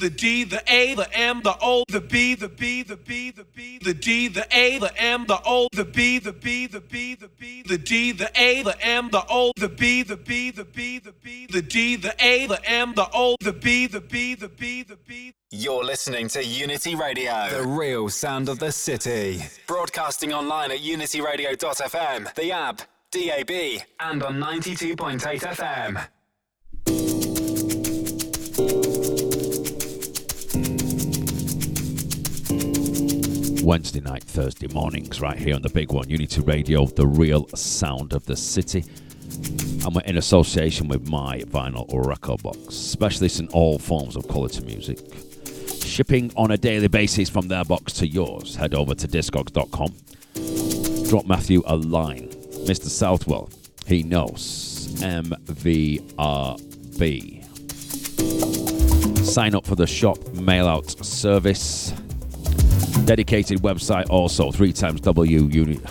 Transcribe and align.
the 0.00 0.08
D, 0.10 0.44
the 0.44 0.62
A, 0.66 0.94
the 0.94 1.12
M, 1.16 1.42
the 1.42 1.54
O, 1.60 1.84
the 1.88 2.00
B, 2.00 2.34
the 2.34 2.48
B, 2.48 2.82
the 2.82 2.96
B, 2.96 3.30
the 3.30 3.44
B, 3.44 3.78
the 3.78 3.92
D, 3.92 4.28
the 4.28 4.46
A, 4.50 4.78
the 4.78 4.98
M, 5.00 5.26
the 5.26 5.38
O, 5.44 5.68
the 5.72 5.84
B, 5.84 6.18
the 6.18 6.32
B, 6.32 6.66
the 6.66 6.80
B, 6.80 7.14
the 7.14 7.28
B, 7.28 7.62
the 7.62 7.76
D, 7.76 8.12
the 8.12 8.30
A, 8.34 8.62
the 8.62 8.76
M, 8.84 9.10
the 9.10 9.22
O, 9.28 9.52
the 9.56 9.68
B, 9.68 10.02
the 10.02 10.16
B, 10.16 10.50
the 10.50 10.64
B, 10.64 10.98
the 10.98 11.12
B, 11.12 11.46
the 11.46 11.60
D, 11.60 11.96
the 11.96 12.14
A, 12.18 12.46
the 12.46 12.64
M, 12.68 12.94
the 12.94 13.08
O, 13.12 13.36
the 13.40 13.52
B, 13.52 13.86
the 13.86 14.00
B, 14.00 14.34
the 14.34 14.48
B, 14.48 14.82
the 14.82 14.96
B. 14.96 15.34
You're 15.50 15.84
listening 15.84 16.28
to 16.28 16.42
Unity 16.42 16.94
Radio, 16.94 17.48
the 17.50 17.66
real 17.66 18.08
sound 18.08 18.48
of 18.48 18.58
the 18.58 18.72
city. 18.72 19.42
Broadcasting 19.66 20.32
online 20.32 20.70
at 20.70 20.78
unityradio.fm, 20.78 22.34
the 22.34 22.52
app, 22.52 22.80
DAB, 23.10 23.82
and 24.00 24.22
on 24.22 24.40
92.8 24.40 25.20
FM. 25.20 26.06
Wednesday 33.62 34.00
night, 34.00 34.24
Thursday 34.24 34.68
mornings, 34.68 35.20
right 35.20 35.38
here 35.38 35.54
on 35.54 35.62
the 35.62 35.68
big 35.68 35.92
one, 35.92 36.08
Unity 36.08 36.40
Radio, 36.40 36.86
the 36.86 37.06
real 37.06 37.46
sound 37.48 38.14
of 38.14 38.24
the 38.24 38.36
city. 38.36 38.84
And 39.84 39.94
we're 39.94 40.00
in 40.02 40.16
association 40.16 40.88
with 40.88 41.08
my 41.08 41.40
vinyl 41.40 41.86
record 42.06 42.42
box, 42.42 42.74
specialists 42.74 43.38
in 43.38 43.48
all 43.48 43.78
forms 43.78 44.16
of 44.16 44.26
quality 44.28 44.64
music. 44.64 44.98
Shipping 45.84 46.32
on 46.36 46.52
a 46.52 46.56
daily 46.56 46.88
basis 46.88 47.28
from 47.28 47.48
their 47.48 47.64
box 47.64 47.92
to 47.94 48.06
yours. 48.06 48.56
Head 48.56 48.74
over 48.74 48.94
to 48.94 49.06
discogs.com. 49.06 49.94
Drop 51.08 51.26
Matthew 51.26 51.62
a 51.66 51.76
line. 51.76 52.28
Mr. 52.64 52.86
Southwell, 52.86 53.50
he 53.86 54.02
knows. 54.02 54.88
MVRB. 55.00 56.06
Sign 59.24 59.54
up 59.54 59.66
for 59.66 59.76
the 59.76 59.86
shop 59.86 60.18
mail 60.34 60.66
out 60.66 60.90
service 61.04 61.92
dedicated 63.10 63.58
website 63.58 64.08
also 64.08 64.52
three 64.52 64.72
times 64.72 65.00
W 65.00 65.48
unit 65.48 65.82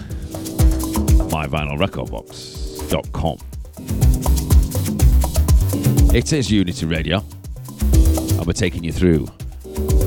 my 1.30 1.46
vinyl 1.48 1.78
record. 1.78 2.10
It 6.16 6.32
is 6.32 6.50
Unity 6.50 6.86
Radio, 6.86 7.18
and 7.18 8.46
we're 8.46 8.54
taking 8.54 8.86
you 8.86 8.94
through 8.94 9.26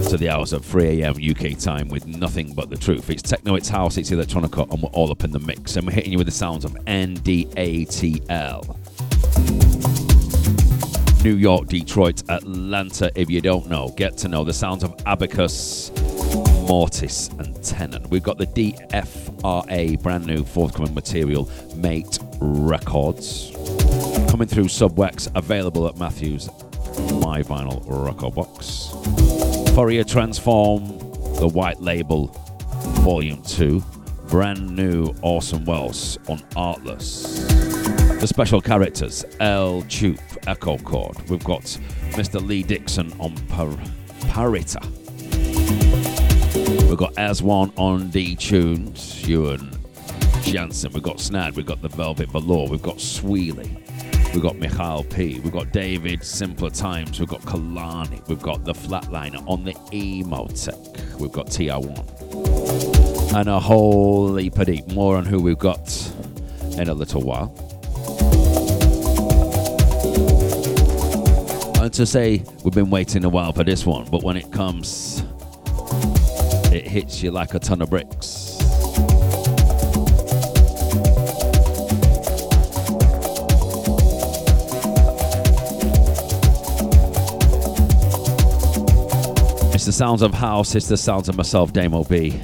to 0.08 0.16
the 0.16 0.30
hours 0.30 0.54
of 0.54 0.64
3 0.64 1.02
a.m. 1.02 1.16
UK 1.16 1.58
time 1.58 1.88
with 1.88 2.06
nothing 2.06 2.54
but 2.54 2.70
the 2.70 2.78
truth. 2.78 3.10
It's 3.10 3.20
techno, 3.20 3.56
it's 3.56 3.68
house, 3.68 3.98
it's 3.98 4.08
electronica, 4.08 4.72
and 4.72 4.82
we're 4.82 4.88
all 4.88 5.10
up 5.10 5.22
in 5.22 5.32
the 5.32 5.40
mix. 5.40 5.76
And 5.76 5.86
we're 5.86 5.92
hitting 5.92 6.12
you 6.12 6.18
with 6.18 6.28
the 6.28 6.32
sounds 6.32 6.64
of 6.64 6.72
NDATL. 6.86 8.22
New 11.22 11.36
York, 11.36 11.68
Detroit, 11.68 12.22
Atlanta. 12.30 13.12
If 13.14 13.28
you 13.28 13.42
don't 13.42 13.68
know, 13.68 13.90
get 13.98 14.16
to 14.18 14.28
know 14.28 14.44
the 14.44 14.54
sounds 14.54 14.82
of 14.82 14.96
Abacus, 15.04 15.90
Mortis, 16.66 17.28
and 17.38 17.62
Tenon. 17.62 18.08
We've 18.08 18.22
got 18.22 18.38
the 18.38 18.46
DFRA, 18.46 20.00
brand 20.02 20.26
new 20.26 20.44
forthcoming 20.44 20.94
material, 20.94 21.50
Mate 21.76 22.18
Records. 22.40 23.50
Coming 24.30 24.48
through 24.48 24.64
Subwax, 24.64 25.30
available 25.34 25.86
at 25.88 25.96
Matthews 25.96 26.48
My 27.20 27.42
Vinyl 27.42 27.82
Record 27.86 28.34
Box. 28.34 28.88
Fourier 29.74 30.04
Transform, 30.04 30.86
the 31.36 31.48
White 31.52 31.80
Label, 31.80 32.28
Volume 33.02 33.42
2. 33.42 33.82
Brand 34.28 34.74
new 34.74 35.14
Awesome 35.20 35.64
Welles 35.66 36.16
on 36.28 36.40
Artless. 36.56 37.22
The 38.20 38.26
special 38.26 38.62
characters, 38.62 39.26
El 39.40 39.82
Choop, 39.82 40.18
Echo 40.46 40.78
Chord. 40.78 41.28
We've 41.28 41.44
got 41.44 41.62
Mr. 42.12 42.40
Leigh 42.40 42.62
Dickson 42.62 43.12
on 43.18 43.34
Par- 43.48 43.68
Pariter. 44.30 44.80
We've 46.72 46.96
got 46.96 47.14
As1 47.14 47.72
on 47.76 48.08
D 48.10 48.34
Tunes, 48.34 49.28
Ewan 49.28 49.70
Jansen. 50.42 50.92
We've 50.92 51.02
got 51.02 51.20
Snad. 51.20 51.54
We've 51.56 51.66
got 51.66 51.82
the 51.82 51.88
Velvet 51.88 52.30
Velour. 52.30 52.68
We've 52.68 52.80
got 52.80 52.96
Sweely. 52.96 53.68
We've 54.32 54.42
got 54.42 54.58
Michael 54.58 55.04
P. 55.04 55.40
We've 55.40 55.52
got 55.52 55.70
David 55.72 56.24
Simpler 56.24 56.70
Times. 56.70 57.20
We've 57.20 57.28
got 57.28 57.42
Kalani. 57.42 58.26
We've 58.26 58.40
got 58.40 58.64
the 58.64 58.72
Flatliner 58.72 59.46
on 59.46 59.64
the 59.64 59.74
EMOTEC. 59.92 61.18
We've 61.20 61.30
got 61.30 61.48
TR1. 61.48 63.34
And 63.34 63.48
a 63.50 63.60
whole 63.60 64.36
heap 64.36 64.58
of 64.58 64.66
deep. 64.66 64.88
More 64.92 65.18
on 65.18 65.26
who 65.26 65.42
we've 65.42 65.58
got 65.58 66.10
in 66.78 66.88
a 66.88 66.94
little 66.94 67.20
while. 67.22 67.54
And 71.82 71.92
to 71.92 72.06
say 72.06 72.42
we've 72.64 72.72
been 72.72 72.90
waiting 72.90 73.24
a 73.24 73.28
while 73.28 73.52
for 73.52 73.64
this 73.64 73.84
one, 73.84 74.06
but 74.10 74.22
when 74.22 74.38
it 74.38 74.50
comes, 74.52 75.22
it 76.72 76.88
hits 76.88 77.22
you 77.22 77.30
like 77.30 77.52
a 77.54 77.58
ton 77.58 77.82
of 77.82 77.90
bricks. 77.90 78.56
It's 89.74 89.84
the 89.84 89.92
sounds 89.92 90.22
of 90.22 90.32
house, 90.32 90.74
it's 90.74 90.88
the 90.88 90.96
sounds 90.96 91.28
of 91.28 91.36
myself, 91.36 91.72
Damo 91.72 92.04
B. 92.04 92.40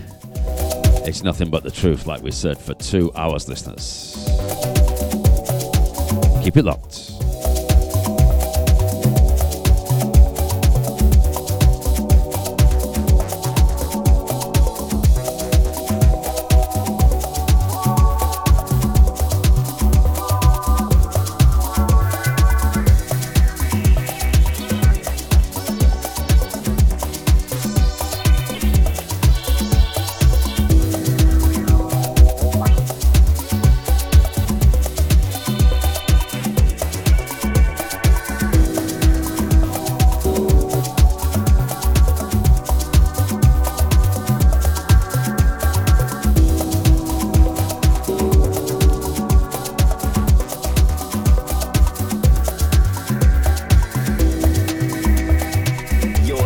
It's 1.07 1.23
nothing 1.23 1.49
but 1.49 1.63
the 1.63 1.71
truth, 1.71 2.07
like 2.07 2.23
we 2.23 2.31
said, 2.31 2.59
for 2.59 2.75
two 2.75 3.11
hours, 3.15 3.49
listeners. 3.49 4.15
Keep 6.43 6.59
it 6.59 6.65
locked. 6.65 7.18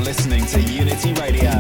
Listening 0.02 0.44
to 0.46 0.60
Unity 0.60 1.12
Radio, 1.14 1.50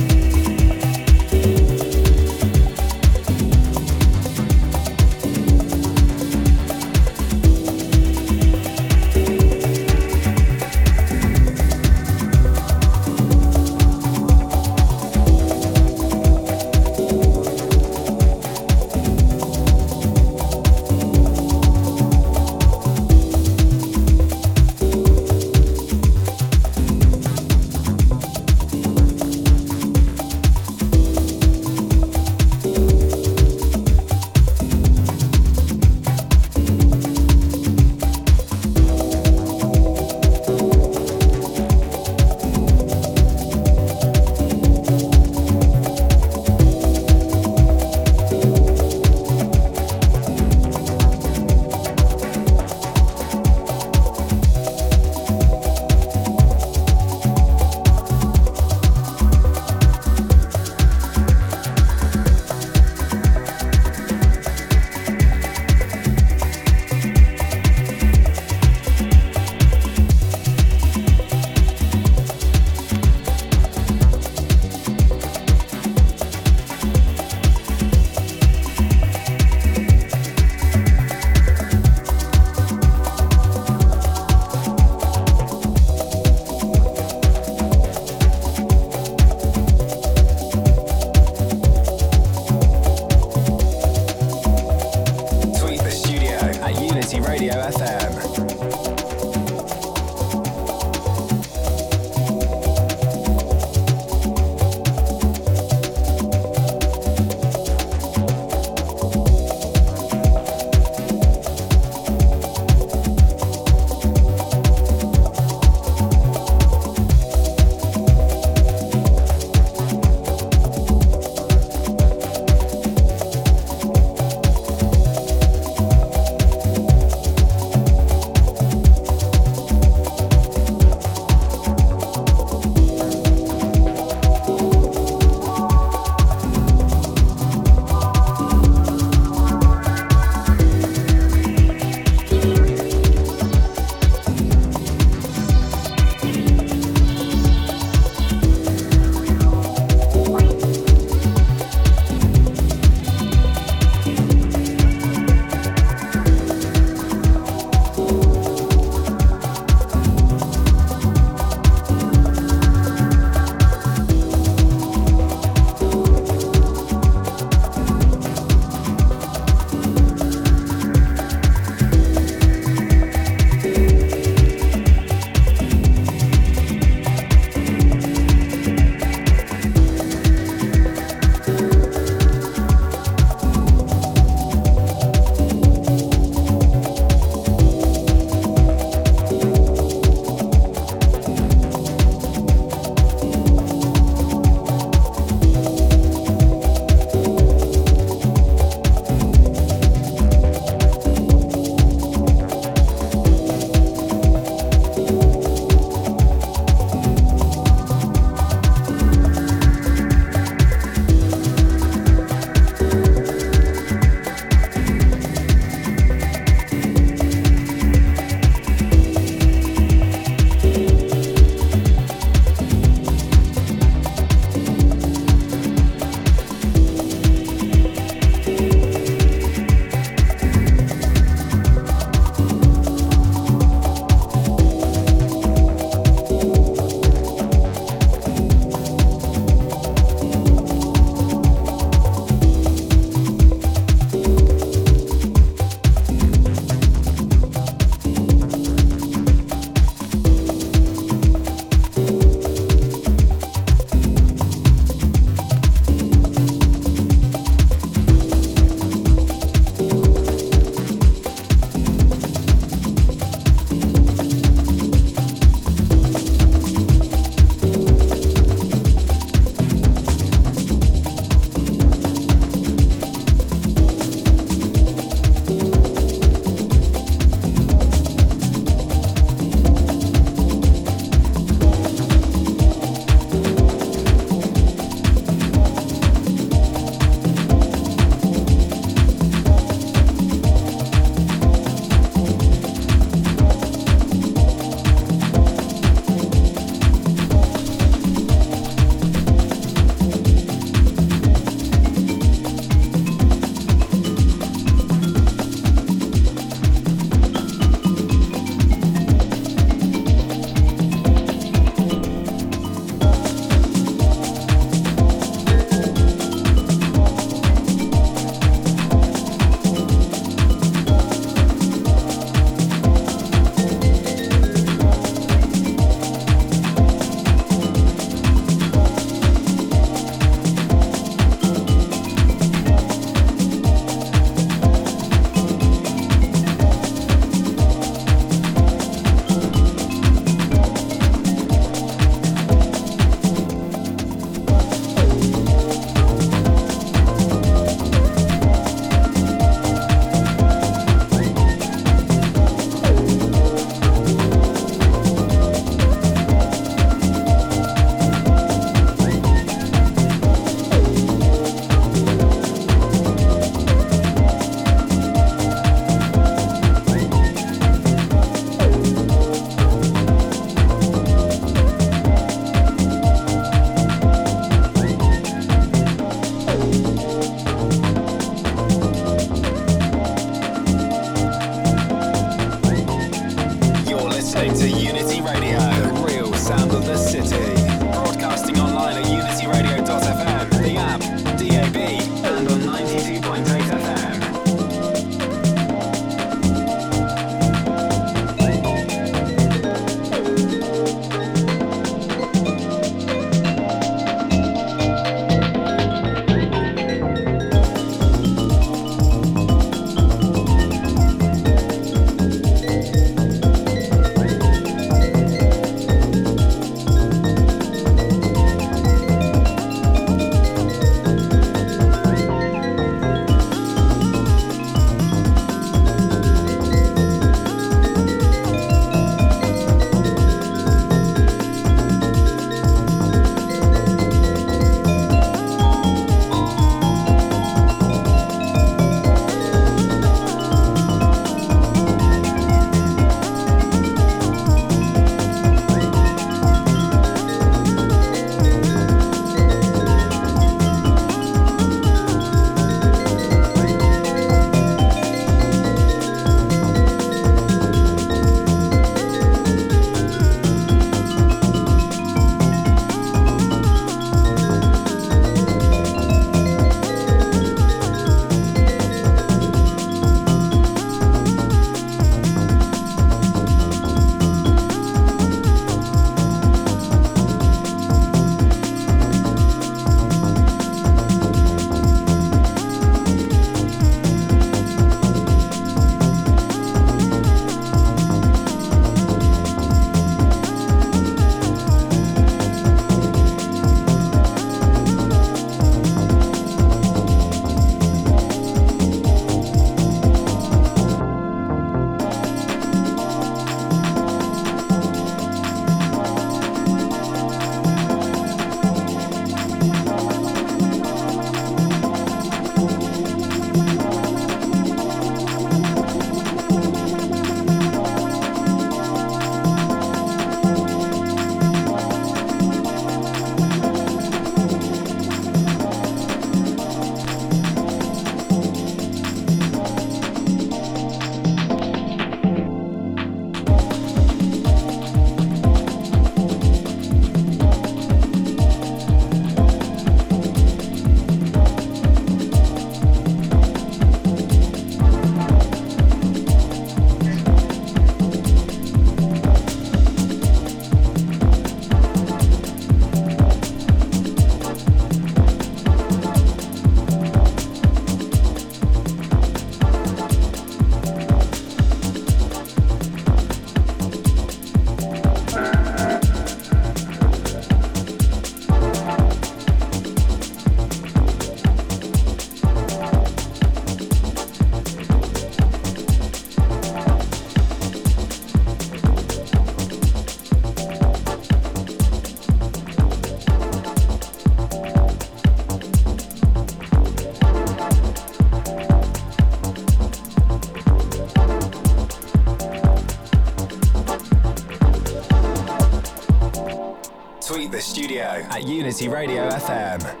at 598.31 598.47
Unity 598.47 598.87
Radio 598.87 599.29
FM. 599.29 600.00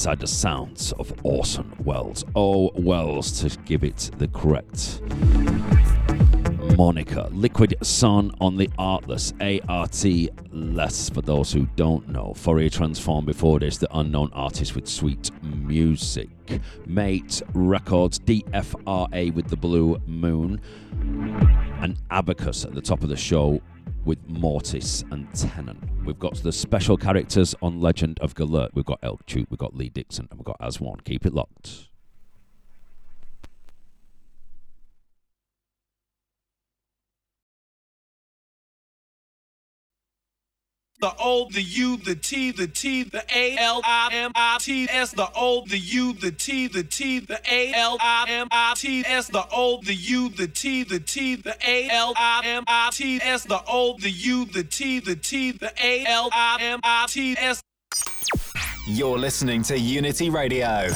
Inside 0.00 0.20
the 0.20 0.26
sounds 0.26 0.92
of 0.92 1.12
Orson 1.24 1.74
Welles. 1.84 2.24
Oh, 2.34 2.70
Wells, 2.74 3.38
to 3.42 3.54
give 3.66 3.84
it 3.84 4.10
the 4.16 4.28
correct 4.28 5.02
moniker. 6.74 7.28
Liquid 7.32 7.74
Sun 7.82 8.30
on 8.40 8.56
the 8.56 8.70
Artless, 8.78 9.34
ART 9.68 10.02
less 10.52 11.10
for 11.10 11.20
those 11.20 11.52
who 11.52 11.66
don't 11.76 12.08
know. 12.08 12.32
Fourier 12.32 12.70
Transform 12.70 13.26
before 13.26 13.60
this, 13.60 13.76
the 13.76 13.94
unknown 13.98 14.30
artist 14.32 14.74
with 14.74 14.88
sweet 14.88 15.30
music. 15.42 16.30
Mate 16.86 17.42
Records, 17.52 18.18
DFRA 18.20 19.34
with 19.34 19.48
the 19.48 19.56
Blue 19.56 20.00
Moon, 20.06 20.62
and 21.82 21.98
Abacus 22.10 22.64
at 22.64 22.74
the 22.74 22.80
top 22.80 23.02
of 23.02 23.10
the 23.10 23.18
show 23.18 23.60
with 24.06 24.18
Mortis 24.30 25.04
and 25.10 25.28
Tenon. 25.34 25.78
We've 26.10 26.18
got 26.18 26.42
the 26.42 26.50
special 26.50 26.96
characters 26.96 27.54
on 27.62 27.80
Legend 27.80 28.18
of 28.18 28.34
Galert. 28.34 28.70
We've 28.74 28.84
got 28.84 28.98
El 29.00 29.18
Choop, 29.28 29.46
we've 29.48 29.58
got 29.58 29.76
Leigh 29.76 29.90
Dickson, 29.90 30.26
and 30.28 30.40
we've 30.40 30.44
got 30.44 30.56
As 30.60 30.80
One. 30.80 30.98
Keep 31.04 31.24
it 31.24 31.32
locked. 31.32 31.89
The 41.00 41.12
O, 41.18 41.48
the 41.50 41.62
U, 41.62 41.96
the 41.96 42.14
T, 42.14 42.52
the 42.52 42.66
T, 42.66 43.04
the 43.04 43.24
A, 43.34 43.56
L, 43.56 43.80
I, 43.84 44.10
M, 44.12 44.32
I, 44.34 44.58
T, 44.60 44.88
S, 44.90 45.12
the 45.12 45.28
O, 45.34 45.64
the 45.66 45.78
U, 45.78 46.12
the 46.12 46.30
T, 46.30 46.68
the 46.68 46.82
T, 46.82 47.20
the 47.20 47.40
A, 47.50 47.72
L, 47.74 47.96
I, 48.00 48.26
M, 48.28 48.48
I, 48.50 48.74
T, 48.76 49.04
S, 49.06 49.28
the 49.28 49.44
O, 49.50 49.80
the 49.82 49.94
U, 49.94 50.28
the 50.28 50.46
T, 50.46 50.84
the 50.84 51.00
T, 51.00 51.36
the 51.36 51.56
A, 51.66 51.88
L, 51.90 52.12
I, 52.16 52.42
M, 52.44 52.64
I, 52.66 52.90
T, 52.92 53.20
S, 53.22 53.44
the 53.44 53.60
O, 53.66 53.96
the 53.98 54.10
U, 54.10 54.44
the 54.46 54.64
T, 54.64 55.00
the 55.00 55.16
T, 55.16 55.52
the 55.52 55.72
A, 55.82 56.04
L, 56.06 56.28
I, 56.32 56.58
M, 56.60 56.80
I, 56.82 57.06
T, 57.08 57.36
S. 57.38 57.62
You're 58.86 59.18
listening 59.18 59.62
to 59.64 59.78
Unity 59.78 60.30
Radio, 60.30 60.88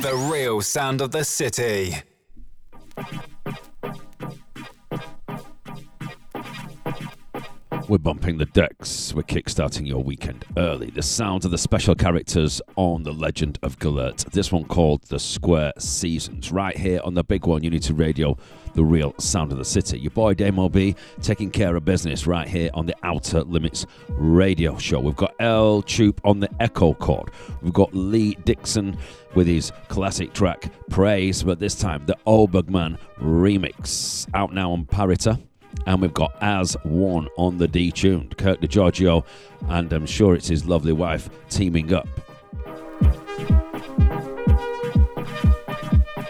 the 0.00 0.28
real 0.30 0.60
sound 0.60 1.00
of 1.00 1.10
the 1.10 1.24
city. 1.24 1.94
We're 7.88 7.96
bumping 7.96 8.36
the 8.36 8.44
decks. 8.44 9.14
We're 9.14 9.22
kickstarting 9.22 9.88
your 9.88 10.04
weekend 10.04 10.44
early. 10.58 10.90
The 10.90 11.00
sound 11.00 11.46
of 11.46 11.50
the 11.50 11.56
special 11.56 11.94
characters 11.94 12.60
on 12.76 13.02
The 13.02 13.14
Legend 13.14 13.58
of 13.62 13.78
Galert. 13.78 14.30
This 14.30 14.52
one 14.52 14.64
called 14.64 15.04
The 15.04 15.18
Square 15.18 15.72
Seasons. 15.78 16.52
Right 16.52 16.76
here 16.76 17.00
on 17.02 17.14
the 17.14 17.24
big 17.24 17.46
one, 17.46 17.64
Unity 17.64 17.94
Radio, 17.94 18.36
the 18.74 18.84
real 18.84 19.14
sound 19.16 19.52
of 19.52 19.58
the 19.58 19.64
city. 19.64 19.98
Your 19.98 20.10
boy 20.10 20.34
Damo 20.34 20.68
B 20.68 20.96
taking 21.22 21.50
care 21.50 21.76
of 21.76 21.86
business 21.86 22.26
right 22.26 22.46
here 22.46 22.68
on 22.74 22.84
the 22.84 22.94
Outta 23.04 23.44
Limits 23.44 23.86
radio 24.10 24.76
show. 24.76 25.00
We've 25.00 25.16
got 25.16 25.34
El 25.40 25.82
Choop 25.82 26.18
on 26.24 26.40
the 26.40 26.48
Echochord. 26.60 27.30
We've 27.62 27.72
got 27.72 27.94
Leigh 27.94 28.34
Dickson 28.44 28.98
with 29.34 29.46
his 29.46 29.72
classic 29.88 30.34
track 30.34 30.70
Praise, 30.90 31.42
but 31.42 31.58
this 31.58 31.74
time 31.74 32.04
the 32.04 32.18
Obergman 32.26 32.98
remix. 33.18 34.28
Out 34.34 34.52
now 34.52 34.72
on 34.72 34.84
Pariter 34.84 35.40
and 35.86 36.00
we've 36.00 36.14
got 36.14 36.34
As 36.40 36.76
One 36.82 37.28
on 37.36 37.58
the 37.58 37.68
Detuned. 37.68 38.36
Kirk 38.36 38.60
DeGiorgio, 38.60 39.24
and 39.68 39.92
I'm 39.92 40.06
sure 40.06 40.34
it's 40.34 40.48
his 40.48 40.66
lovely 40.66 40.92
wife 40.92 41.28
teaming 41.48 41.92
up. 41.92 42.08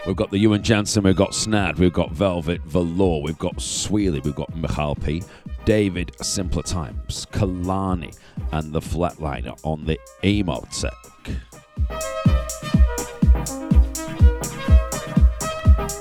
We've 0.05 0.15
got 0.15 0.31
the 0.31 0.39
Ewan 0.39 0.63
Jansen, 0.63 1.03
we've 1.03 1.15
got 1.15 1.35
Snad, 1.35 1.77
we've 1.77 1.93
got 1.93 2.11
Velvet 2.11 2.61
Velour, 2.61 3.21
we've 3.21 3.37
got 3.37 3.57
Sweely, 3.57 4.23
we've 4.23 4.33
got 4.33 4.55
Michal 4.55 4.95
P, 4.95 5.21
David 5.65 6.11
Simpler 6.19 6.63
Times, 6.63 7.27
Kalani, 7.31 8.17
and 8.51 8.73
the 8.73 8.79
Flatliner 8.79 9.59
on 9.63 9.85
the 9.85 9.99
EMOTEC. 10.23 12.38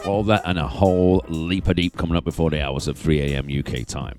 All 0.09 0.23
that 0.25 0.41
and 0.47 0.59
a 0.59 0.67
whole 0.67 1.23
leap 1.29 1.67
deep 1.75 1.95
coming 1.99 2.17
up 2.17 2.25
before 2.25 2.49
the 2.49 2.63
hours 2.63 2.89
of 2.89 2.97
3 2.97 3.21
a.m. 3.21 3.47
UK 3.47 3.87
time. 3.87 4.19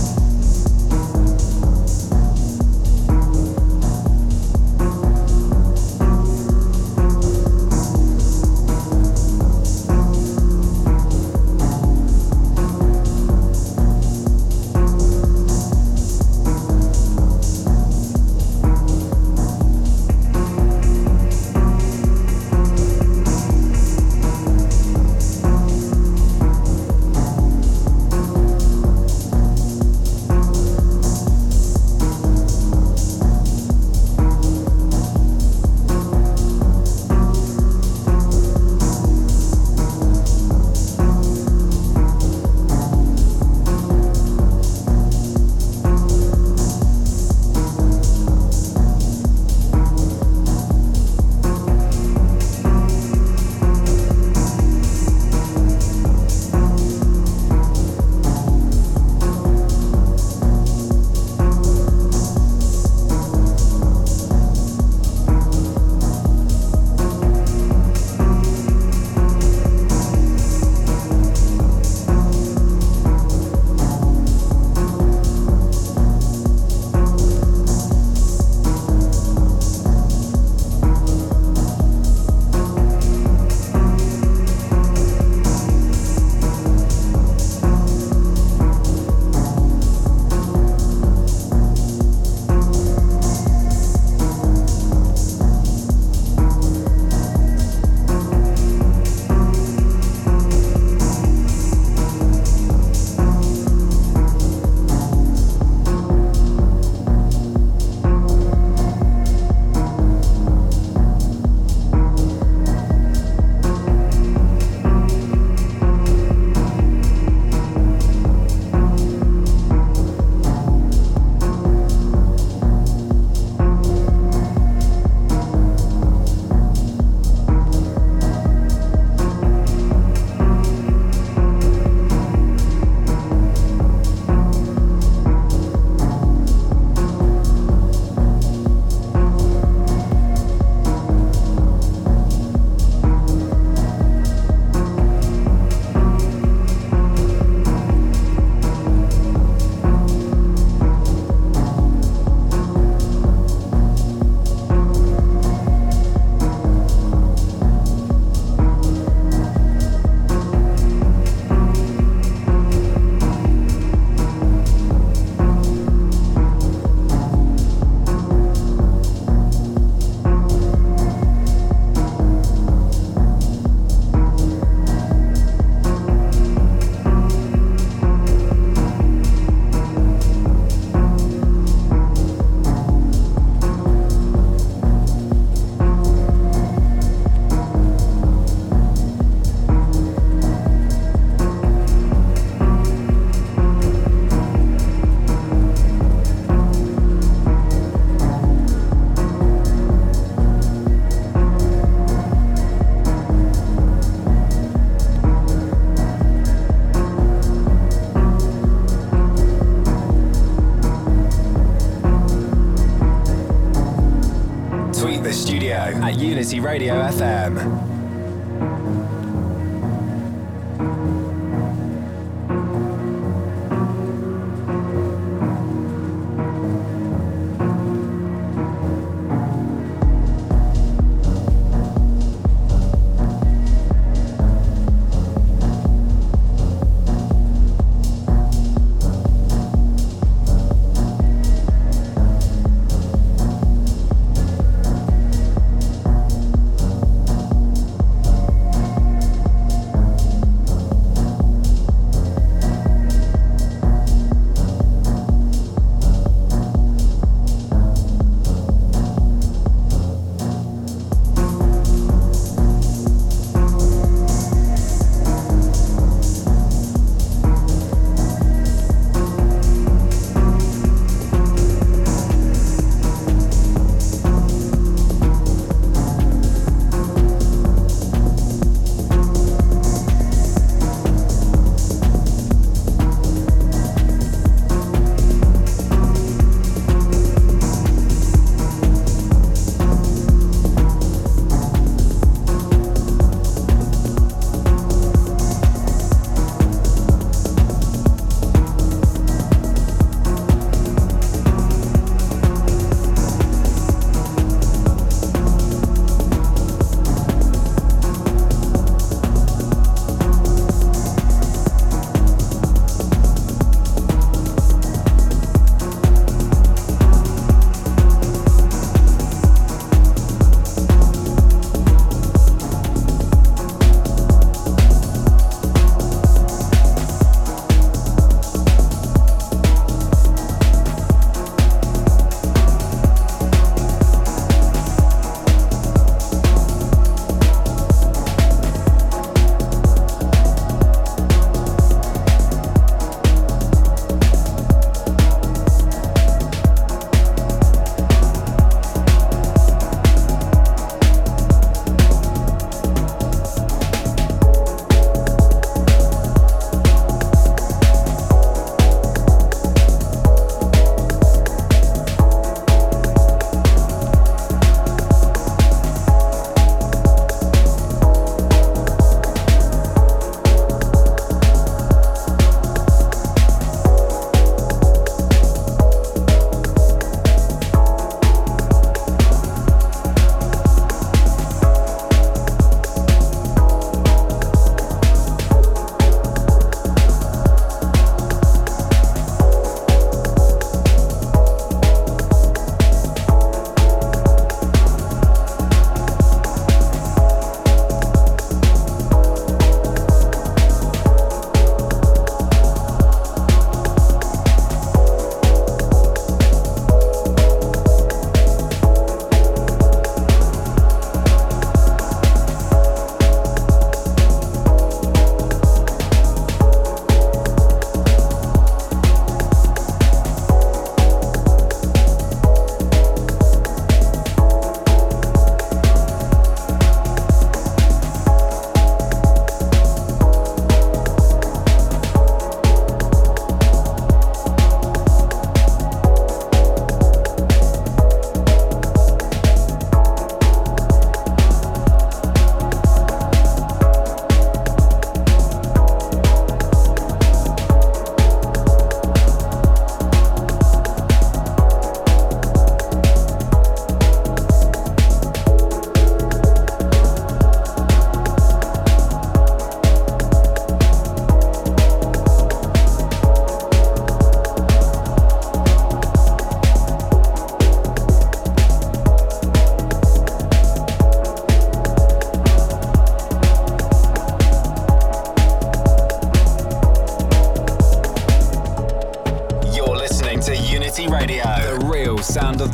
Radio 216.59 216.95
FM. 216.95 217.40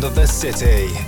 Of 0.00 0.14
the 0.14 0.26
city. 0.26 1.07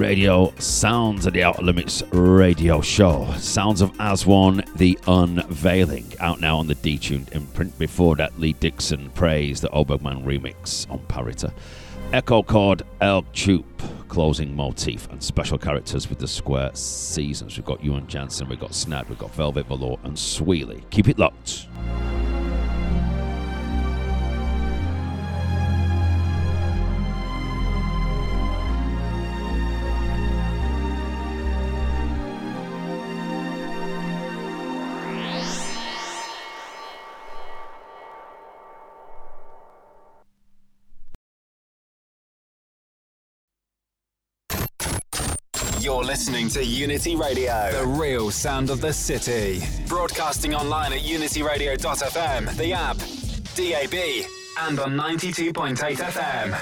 Radio, 0.00 0.50
Sounds 0.58 1.26
of 1.26 1.34
the 1.34 1.44
Outta 1.44 1.62
Limits 1.62 2.02
radio 2.10 2.80
show. 2.80 3.30
Sounds 3.36 3.82
of 3.82 3.94
As 4.00 4.24
One, 4.24 4.64
The 4.76 4.98
Unveiling, 5.06 6.06
out 6.20 6.40
now 6.40 6.56
on 6.56 6.66
the 6.66 6.74
Detuned 6.74 7.30
imprint. 7.32 7.78
Before 7.78 8.16
that, 8.16 8.40
Leigh 8.40 8.54
Dickson 8.54 9.10
praised 9.10 9.62
the 9.62 9.68
Obergman 9.68 10.24
remix 10.24 10.90
on 10.90 11.00
Pariter. 11.00 11.52
Echo 12.14 12.42
Chord, 12.42 12.82
El 13.02 13.24
Choop, 13.34 13.64
closing 14.08 14.56
motif, 14.56 15.06
and 15.12 15.22
special 15.22 15.58
characters 15.58 16.08
with 16.08 16.18
the 16.18 16.26
square 16.26 16.70
seasons. 16.72 17.58
We've 17.58 17.66
got 17.66 17.84
Ewan 17.84 18.06
Jansen, 18.06 18.48
we've 18.48 18.58
got 18.58 18.74
Snad, 18.74 19.06
we've 19.10 19.18
got 19.18 19.34
Velvet 19.34 19.66
Velour, 19.66 19.98
and 20.04 20.16
Sweely. 20.16 20.82
Keep 20.88 21.08
it 21.08 21.18
locked. 21.18 21.49
You're 45.80 46.04
listening 46.04 46.50
to 46.50 46.62
Unity 46.62 47.16
Radio, 47.16 47.70
the 47.72 47.86
real 47.86 48.30
sound 48.30 48.68
of 48.68 48.82
the 48.82 48.92
city. 48.92 49.62
Broadcasting 49.86 50.54
online 50.54 50.92
at 50.92 51.00
unityradio.fm, 51.00 52.54
the 52.58 52.74
app, 52.74 52.98
DAB, 53.54 54.26
and 54.60 54.78
on 54.78 54.94
92.8 54.94 55.96
FM. 55.96 56.60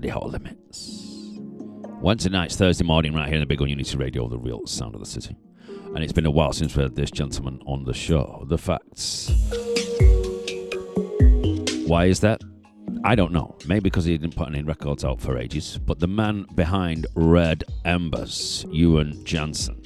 The 0.00 0.10
Outta 0.10 0.26
Limits. 0.26 1.38
Wednesday 2.00 2.30
nights, 2.30 2.56
Thursday 2.56 2.84
morning, 2.84 3.12
right 3.14 3.26
here 3.26 3.36
in 3.36 3.40
the 3.40 3.46
big 3.46 3.60
on 3.60 3.68
Unity 3.68 3.96
Radio, 3.98 4.26
the 4.26 4.38
real 4.38 4.66
sound 4.66 4.94
of 4.94 5.00
the 5.00 5.06
city. 5.06 5.36
And 5.94 6.02
it's 6.02 6.12
been 6.14 6.26
a 6.26 6.30
while 6.30 6.52
since 6.52 6.74
we 6.74 6.82
had 6.82 6.96
this 6.96 7.10
gentleman 7.10 7.60
on 7.66 7.84
the 7.84 7.94
show. 7.94 8.46
The 8.48 8.58
facts. 8.58 9.30
Why 11.88 12.04
is 12.04 12.20
that? 12.20 12.42
I 13.02 13.14
don't 13.14 13.32
know. 13.32 13.56
Maybe 13.66 13.84
because 13.84 14.04
he 14.04 14.18
didn't 14.18 14.36
put 14.36 14.48
any 14.48 14.62
records 14.62 15.06
out 15.06 15.22
for 15.22 15.38
ages. 15.38 15.78
But 15.78 15.98
the 15.98 16.06
man 16.06 16.44
behind 16.54 17.06
Red 17.14 17.64
Embers, 17.86 18.66
Ewan 18.70 19.24
Jansen, 19.24 19.82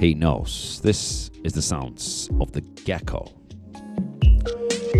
he 0.00 0.12
knows. 0.12 0.80
This 0.82 1.30
is 1.44 1.52
the 1.52 1.62
sounds 1.62 2.28
of 2.40 2.50
the 2.50 2.62
gecko. 2.62 3.32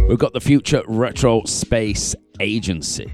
We've 0.08 0.20
got 0.20 0.34
the 0.34 0.40
Future 0.40 0.84
Retro 0.86 1.42
Space 1.46 2.14
Agency, 2.38 3.12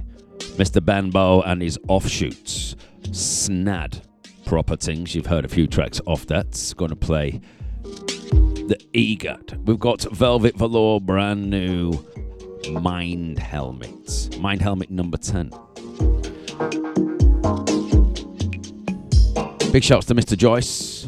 Mr. 0.59 0.85
Benbow 0.85 1.41
and 1.41 1.63
his 1.63 1.79
offshoots, 1.89 2.77
Snad. 3.13 4.03
Proper 4.45 4.77
things. 4.77 5.15
You've 5.15 5.25
heard 5.25 5.47
a 5.47 5.49
few 5.49 5.67
tracks 5.67 6.03
off 6.07 6.27
that. 6.27 6.75
Going 6.77 6.91
to 6.91 6.97
play 6.97 7.41
the 7.83 8.79
Egad. 8.93 9.59
We've 9.67 9.79
got 9.79 10.03
Velvet 10.03 10.55
Velour, 10.55 11.01
brand 11.01 11.49
new 11.49 11.93
Mindhelmet. 12.65 14.39
Mind 14.41 14.63
Helmet 14.63 14.91
number 14.91 15.17
10. 15.17 15.51
Big 19.73 19.83
shouts 19.83 20.07
to 20.07 20.15
Mr. 20.15 20.37
Joyce, 20.37 21.07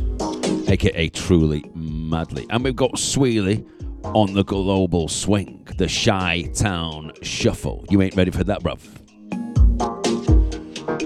aka 0.69 1.09
Truly 1.11 1.71
Madly. 1.75 2.47
And 2.51 2.65
we've 2.65 2.75
got 2.75 2.93
Sweely 2.93 3.67
on 4.05 4.33
the 4.33 4.43
global 4.43 5.09
swing, 5.09 5.67
the 5.77 5.87
Chi-Town 5.87 7.13
Shuffle. 7.23 7.85
You 7.91 8.01
ain't 8.03 8.17
ready 8.17 8.31
for 8.31 8.45
that, 8.45 8.63
bruv. 8.63 8.81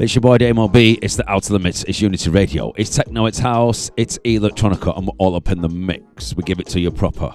It's 0.00 0.14
your 0.14 0.22
boy 0.22 0.38
Damo 0.38 0.68
B. 0.68 0.96
It's 1.02 1.16
the 1.16 1.28
Outta 1.28 1.52
Limits. 1.52 1.82
It's 1.82 2.00
Unity 2.00 2.30
Radio. 2.30 2.72
It's 2.76 2.94
techno. 2.94 3.26
It's 3.26 3.40
house. 3.40 3.90
It's 3.96 4.16
electronica. 4.18 4.96
And 4.96 5.08
we're 5.08 5.14
all 5.18 5.34
up 5.34 5.50
in 5.50 5.60
the 5.60 5.68
mix. 5.68 6.36
We 6.36 6.44
give 6.44 6.60
it 6.60 6.68
to 6.68 6.78
you 6.78 6.92
proper. 6.92 7.34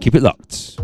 Keep 0.00 0.16
it 0.16 0.22
locked. 0.22 0.83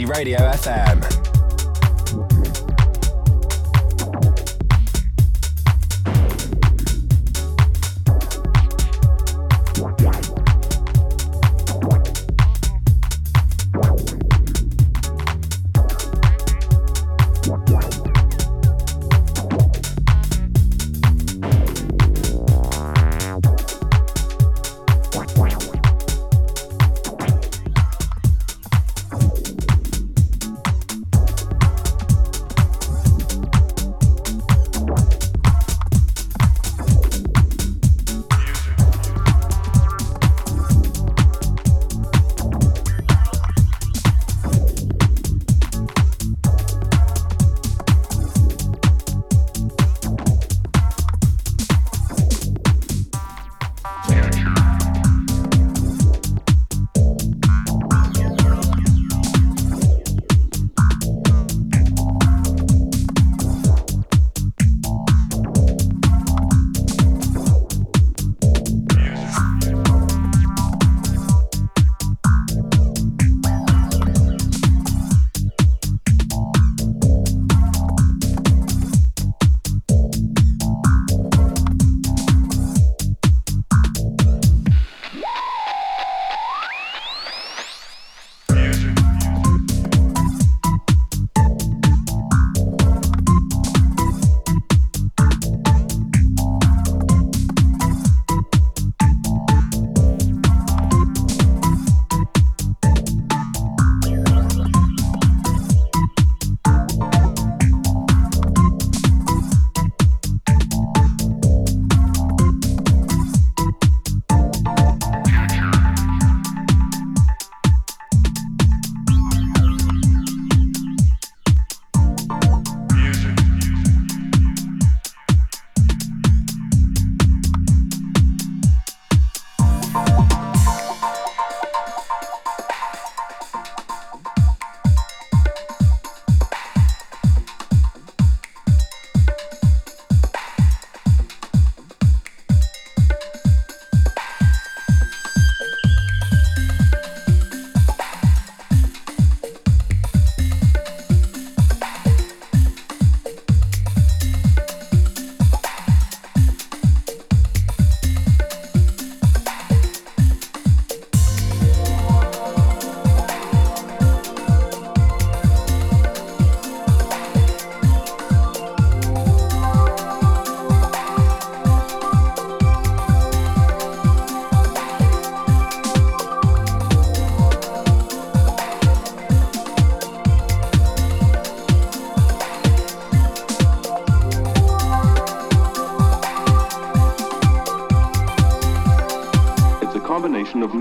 Radio 0.00 0.38
FM. 0.38 0.91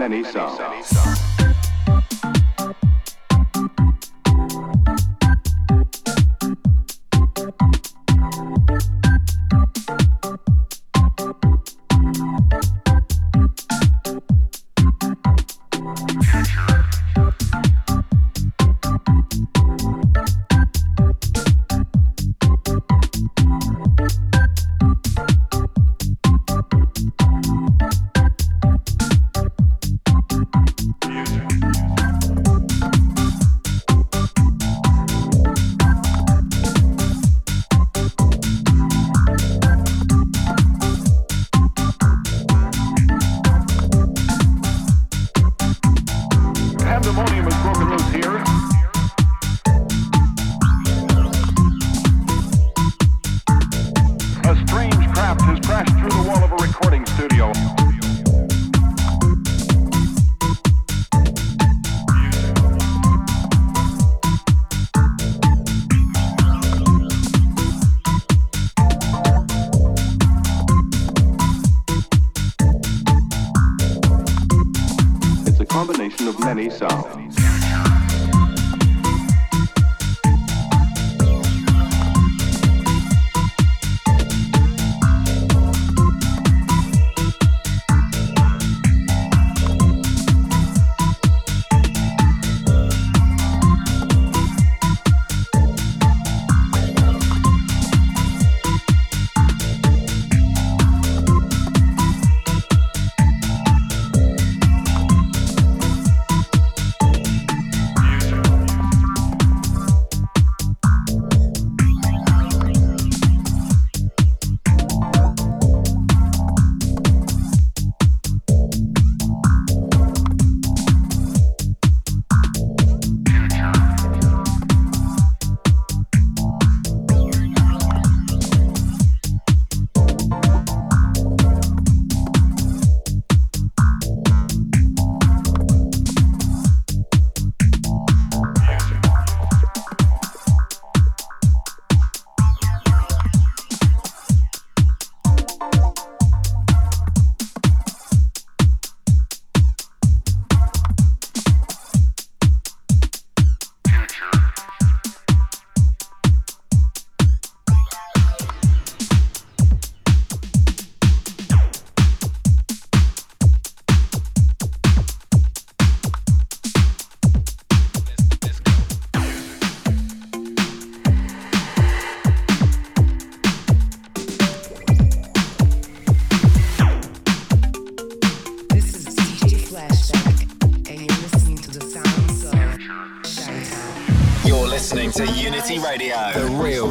Of 0.02 0.10
many 0.10 0.24
sounds. 0.24 0.71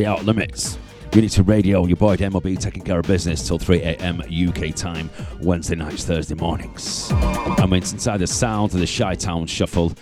Limits. 0.00 0.78
Unity 1.12 1.42
Radio, 1.42 1.84
your 1.86 1.96
boy 1.96 2.16
MLB 2.16 2.58
taking 2.58 2.82
care 2.82 3.00
of 3.00 3.06
business 3.06 3.46
till 3.46 3.58
3 3.58 3.82
a.m. 3.82 4.22
UK 4.22 4.74
time, 4.74 5.10
Wednesday 5.42 5.74
nights, 5.74 6.04
Thursday 6.04 6.34
mornings. 6.36 7.10
I 7.12 7.66
mean, 7.66 7.82
it's 7.82 7.92
inside 7.92 8.18
the 8.18 8.26
sound 8.26 8.72
of 8.72 8.80
the 8.80 8.86
Chi 8.86 9.14
Town 9.16 9.46
Shuffle, 9.46 9.92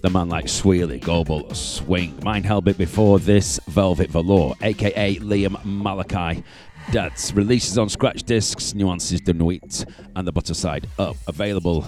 the 0.00 0.10
man 0.10 0.28
like 0.28 0.46
Sweely, 0.46 1.00
Global, 1.00 1.54
Swing. 1.54 2.14
Mindhelmet 2.16 2.76
before 2.76 3.20
this, 3.20 3.60
Velvet 3.68 4.10
Velour, 4.10 4.54
aka 4.60 5.14
Liam 5.16 5.64
Malachi. 5.64 6.42
That's 6.90 7.32
releases 7.32 7.78
on 7.78 7.88
scratch 7.88 8.24
discs, 8.24 8.74
Nuances 8.74 9.20
de 9.20 9.34
Nuit, 9.34 9.84
and 10.16 10.26
the 10.26 10.32
Butter 10.32 10.54
Side 10.54 10.88
Up. 10.98 11.16
Available 11.28 11.82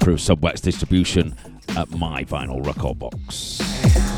through 0.00 0.16
Subwax 0.16 0.60
distribution 0.62 1.36
at 1.76 1.90
my 1.90 2.24
vinyl 2.24 2.66
record 2.66 2.98
box. 2.98 4.09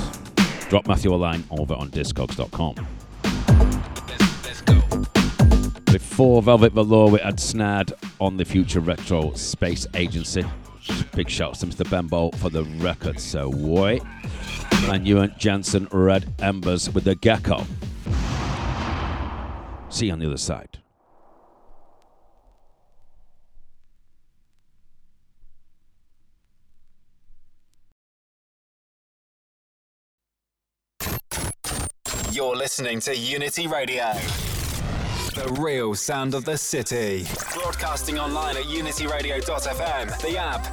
Drop 0.72 0.88
Matthew 0.88 1.14
a 1.14 1.16
line 1.16 1.44
over 1.50 1.74
on 1.74 1.90
discogs.com. 1.90 2.76
Before 5.84 6.40
Velvet 6.40 6.72
Velour, 6.72 7.10
we 7.10 7.20
had 7.20 7.38
Snad 7.38 7.92
on 8.22 8.38
the 8.38 8.44
Future 8.46 8.80
Retro 8.80 9.34
Space 9.34 9.86
Agency. 9.92 10.42
Big 11.14 11.28
shouts 11.28 11.60
to 11.60 11.66
Mr. 11.66 11.84
Bembo 11.90 12.30
for 12.38 12.48
the 12.48 12.64
record. 12.80 13.20
So, 13.20 13.50
wait. 13.54 14.02
And 14.84 15.06
Ewan 15.06 15.34
Jansen, 15.36 15.88
Red 15.92 16.32
Embers 16.40 16.88
with 16.88 17.04
the 17.04 17.16
Gecko. 17.16 17.66
See 19.90 20.06
you 20.06 20.12
on 20.12 20.20
the 20.20 20.26
other 20.26 20.38
side. 20.38 20.81
You're 32.42 32.56
listening 32.56 32.98
to 33.02 33.16
Unity 33.16 33.68
Radio. 33.68 34.12
The 35.36 35.56
real 35.60 35.94
sound 35.94 36.34
of 36.34 36.44
the 36.44 36.58
city. 36.58 37.24
Broadcasting 37.54 38.18
online 38.18 38.56
at 38.56 38.64
unityradio.fm, 38.64 40.20
the 40.20 40.38
app, 40.38 40.64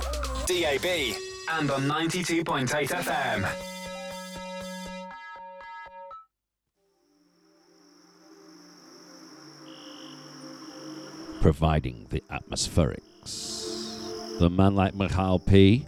DAB, 0.48 1.16
and 1.52 1.70
on 1.70 1.84
92.8 1.84 2.90
FM. 2.90 3.48
Providing 11.40 12.08
the 12.10 12.24
atmospherics. 12.32 14.40
The 14.40 14.50
man 14.50 14.74
like 14.74 14.96
Mihail 14.96 15.38
P. 15.38 15.86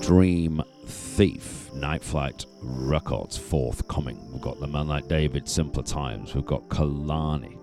Dream 0.00 0.62
Thief, 0.86 1.61
Night 1.74 2.02
Flight 2.02 2.46
Records, 2.60 3.36
forthcoming. 3.36 4.30
We've 4.32 4.42
got 4.42 4.60
the 4.60 4.66
man 4.66 4.88
like 4.88 5.08
David, 5.08 5.48
Simpler 5.48 5.82
Times. 5.82 6.34
We've 6.34 6.44
got 6.44 6.68
Kalani. 6.68 7.58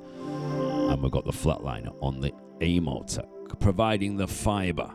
And 0.91 1.01
we've 1.01 1.11
got 1.11 1.25
the 1.25 1.31
Flatliner 1.31 1.95
on 2.01 2.19
the 2.19 2.33
EMOTEC, 2.59 3.59
providing 3.59 4.17
the 4.17 4.27
fiber. 4.27 4.91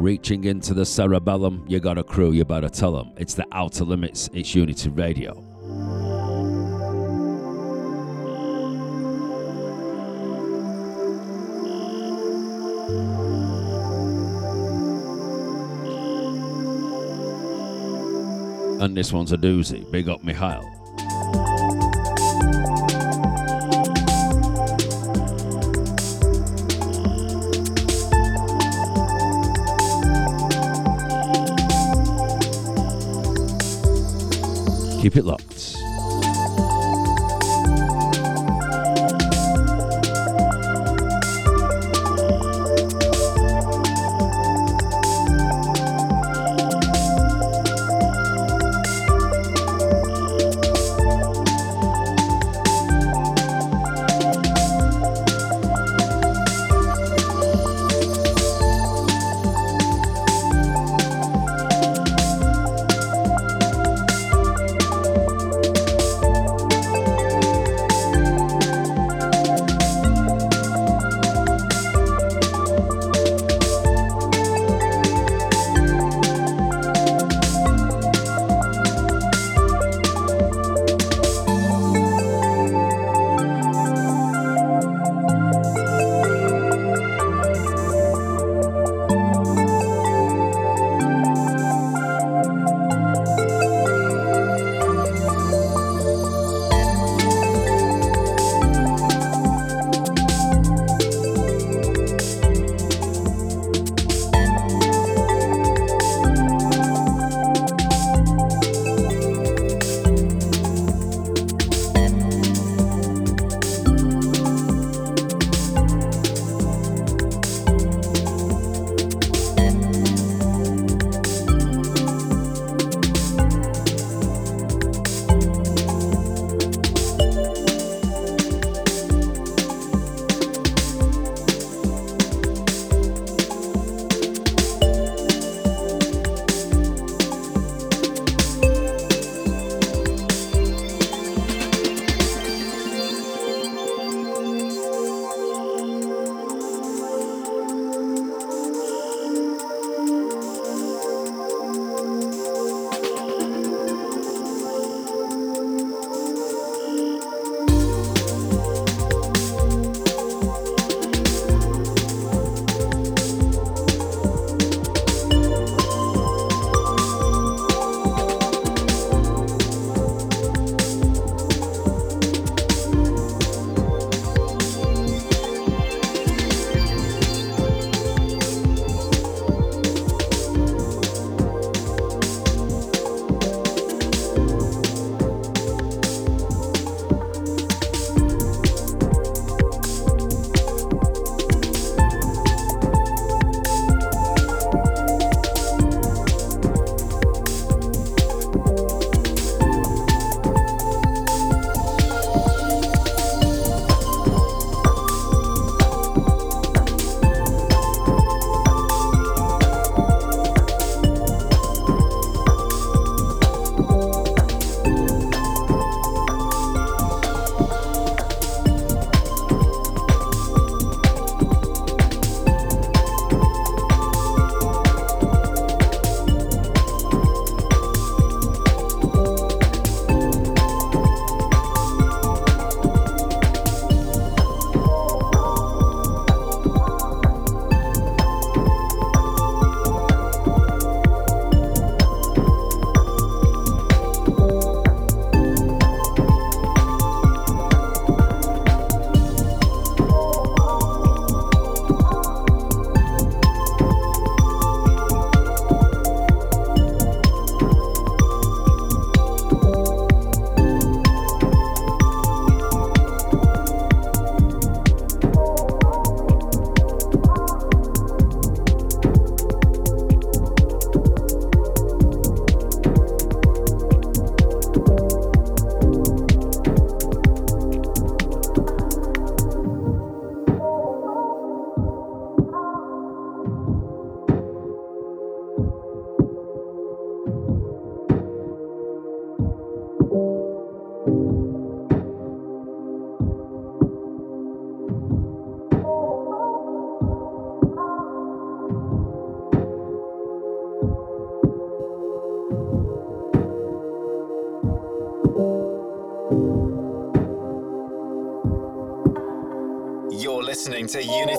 Reaching 0.00 0.44
into 0.44 0.74
the 0.74 0.84
cerebellum, 0.86 1.64
you 1.68 1.78
got 1.78 1.98
a 1.98 2.02
crew, 2.02 2.32
you 2.32 2.44
better 2.44 2.68
tell 2.68 2.92
them. 2.92 3.12
It's 3.16 3.34
the 3.34 3.46
Outta 3.52 3.84
Limits, 3.84 4.28
it's 4.32 4.54
Unity 4.54 4.88
Radio. 4.88 5.99
And 18.80 18.96
this 18.96 19.12
one's 19.12 19.30
a 19.30 19.36
doozy. 19.36 19.88
Big 19.90 20.08
up 20.08 20.24
Mihail. 20.24 20.64
Keep 35.02 35.16
it 35.16 35.24
locked. 35.24 35.49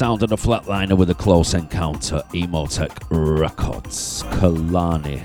Sound 0.00 0.22
of 0.22 0.30
the 0.30 0.36
flatliner 0.36 0.96
with 0.96 1.10
a 1.10 1.14
close 1.14 1.52
encounter. 1.52 2.22
EMOTEC 2.32 2.90
Records. 3.10 4.22
Kalani. 4.38 5.20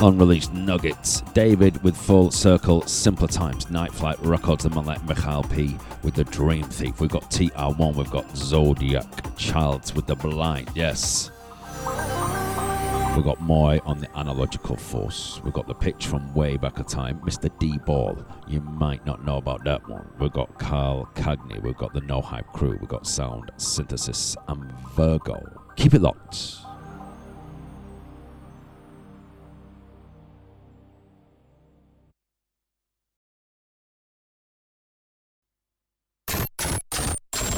Unreleased 0.00 0.54
Nuggets. 0.54 1.22
David 1.34 1.82
with 1.82 1.96
Full 1.96 2.30
Circle. 2.30 2.82
Simpler 2.82 3.26
Times. 3.26 3.68
Night 3.72 3.92
Flight 3.92 4.20
Records. 4.20 4.64
And 4.66 4.76
Malek 4.76 5.02
Mihail 5.02 5.42
P 5.42 5.76
with 6.04 6.14
The 6.14 6.22
Dream 6.22 6.62
Thief. 6.62 7.00
We've 7.00 7.10
got 7.10 7.28
TR1. 7.28 7.96
We've 7.96 8.08
got 8.08 8.36
Zodiac 8.36 9.36
Childs 9.36 9.92
with 9.92 10.06
The 10.06 10.14
Blind. 10.14 10.70
Yes. 10.76 11.32
We've 13.16 13.24
got 13.24 13.40
Moy 13.40 13.80
on 13.86 13.98
the 13.98 14.14
analogical 14.14 14.76
force. 14.76 15.40
We've 15.42 15.54
got 15.54 15.66
the 15.66 15.72
pitch 15.74 16.06
from 16.06 16.34
way 16.34 16.58
back 16.58 16.78
a 16.78 16.82
time, 16.82 17.18
Mr. 17.20 17.50
D 17.58 17.78
Ball. 17.78 18.22
You 18.46 18.60
might 18.60 19.06
not 19.06 19.24
know 19.24 19.38
about 19.38 19.64
that 19.64 19.88
one. 19.88 20.06
We've 20.18 20.30
got 20.30 20.58
Kalcagni. 20.58 21.62
We've 21.62 21.78
got 21.78 21.94
the 21.94 22.02
No 22.02 22.20
Hype 22.20 22.46
crew. 22.52 22.76
We've 22.78 22.90
got 22.90 23.06
Sound 23.06 23.50
Synthesis 23.56 24.36
and 24.48 24.70
Virgo. 24.94 25.42
Keep 25.76 25.94
it 25.94 26.02
locked. 26.02 26.56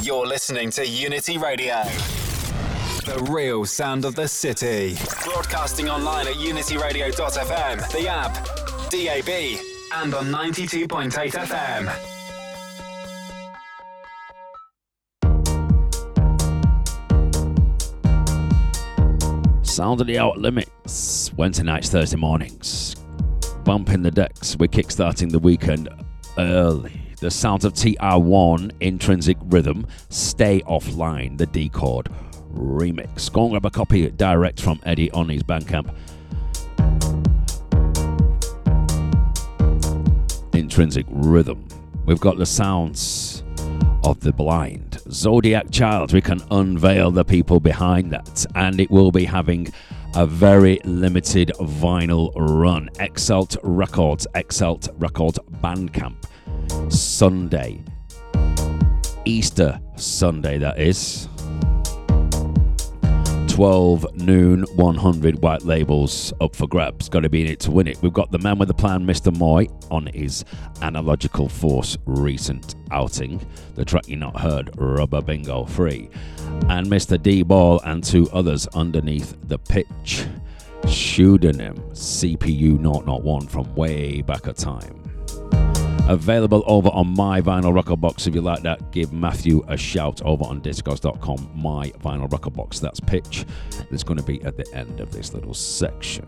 You're 0.01 0.25
listening 0.25 0.71
to 0.71 0.87
Unity 0.87 1.37
Radio. 1.37 1.83
The 3.09 3.25
real 3.31 3.65
sound 3.65 4.05
of 4.05 4.13
the 4.13 4.27
city. 4.27 4.95
Broadcasting 5.23 5.89
online 5.89 6.27
at 6.27 6.35
unityradio.fm, 6.35 7.91
the 7.91 8.07
app, 8.07 8.35
DAB, 8.91 9.59
and 9.95 10.13
on 10.13 10.27
92.8 10.27 11.31
FM. 11.31 11.89
Sound 19.65 20.01
of 20.01 20.05
the 20.05 20.19
Out 20.19 20.37
Limits. 20.37 21.33
Wednesday 21.33 21.63
nights, 21.63 21.89
Thursday 21.89 22.17
mornings. 22.17 22.95
Bumping 23.63 24.03
the 24.03 24.11
decks. 24.11 24.55
We're 24.55 24.67
kickstarting 24.67 25.31
the 25.31 25.39
weekend 25.39 25.89
early. 26.37 27.01
The 27.19 27.31
sounds 27.31 27.65
of 27.65 27.73
TR1, 27.73 28.71
Intrinsic 28.81 29.37
Rhythm, 29.45 29.87
Stay 30.09 30.61
Offline, 30.67 31.39
the 31.39 31.47
Dechord 31.47 32.07
remix. 32.53 33.31
Go 33.31 33.43
and 33.43 33.51
grab 33.51 33.65
a 33.65 33.69
copy 33.69 34.09
direct 34.09 34.59
from 34.61 34.79
Eddie 34.85 35.11
on 35.11 35.29
his 35.29 35.43
Bandcamp. 35.43 35.93
Intrinsic 40.53 41.05
Rhythm. 41.09 41.67
We've 42.05 42.19
got 42.19 42.37
the 42.37 42.45
sounds 42.45 43.43
of 44.03 44.19
the 44.21 44.31
blind. 44.31 45.01
Zodiac 45.11 45.71
Child, 45.71 46.13
we 46.13 46.21
can 46.21 46.41
unveil 46.51 47.11
the 47.11 47.23
people 47.23 47.59
behind 47.59 48.11
that, 48.11 48.45
and 48.55 48.79
it 48.79 48.89
will 48.89 49.11
be 49.11 49.25
having 49.25 49.71
a 50.15 50.25
very 50.25 50.79
limited 50.85 51.51
vinyl 51.59 52.31
run. 52.35 52.89
Exalt 52.99 53.57
Records, 53.63 54.25
Exalt 54.35 54.89
Records 54.97 55.39
Bandcamp. 55.63 56.25
Sunday. 56.91 57.83
Easter 59.25 59.79
Sunday, 59.95 60.57
that 60.57 60.79
is. 60.79 61.27
12 63.59 64.15
noon 64.15 64.63
100 64.77 65.41
white 65.41 65.63
labels 65.63 66.31
up 66.39 66.55
for 66.55 66.65
grabs. 66.65 67.09
Got 67.09 67.23
to 67.23 67.29
be 67.29 67.41
in 67.41 67.47
it 67.51 67.59
to 67.59 67.71
win 67.71 67.89
it. 67.89 68.01
We've 68.01 68.13
got 68.13 68.31
the 68.31 68.37
man 68.37 68.57
with 68.57 68.69
the 68.69 68.73
plan 68.73 69.05
mr 69.05 69.37
moy 69.37 69.67
on 69.91 70.05
his 70.05 70.45
analogical 70.81 71.49
force 71.49 71.97
recent 72.05 72.75
outing. 72.91 73.45
The 73.75 73.83
track 73.83 74.07
you 74.07 74.15
not 74.15 74.39
heard 74.39 74.69
rubber 74.77 75.21
bingo 75.21 75.65
free. 75.65 76.09
And 76.69 76.87
mr 76.87 77.21
d 77.21 77.43
ball 77.43 77.81
and 77.83 78.01
two 78.01 78.29
others 78.31 78.65
underneath 78.67 79.35
the 79.49 79.59
pitch. 79.59 80.25
Pseudonym 80.87 81.75
cpu 81.91 82.79
001 82.79 83.47
from 83.47 83.75
way 83.75 84.21
back 84.21 84.47
a 84.47 84.53
time 84.53 85.08
Available 86.09 86.63
over 86.65 86.89
on 86.89 87.13
my 87.13 87.39
vinyl 87.39 87.71
record 87.71 88.01
box. 88.01 88.25
If 88.25 88.33
you 88.33 88.41
like 88.41 88.63
that, 88.63 88.91
give 88.91 89.13
Matthew 89.13 89.63
a 89.67 89.77
shout 89.77 90.23
over 90.23 90.43
on 90.43 90.59
discogs.com. 90.59 91.51
My 91.53 91.91
vinyl 92.03 92.31
record 92.31 92.55
box. 92.55 92.79
That's 92.79 92.99
pitch. 92.99 93.45
That's 93.91 94.03
going 94.03 94.17
to 94.17 94.23
be 94.23 94.41
at 94.43 94.57
the 94.57 94.65
end 94.75 95.01
of 95.01 95.11
this 95.11 95.35
little 95.35 95.53
section. 95.53 96.25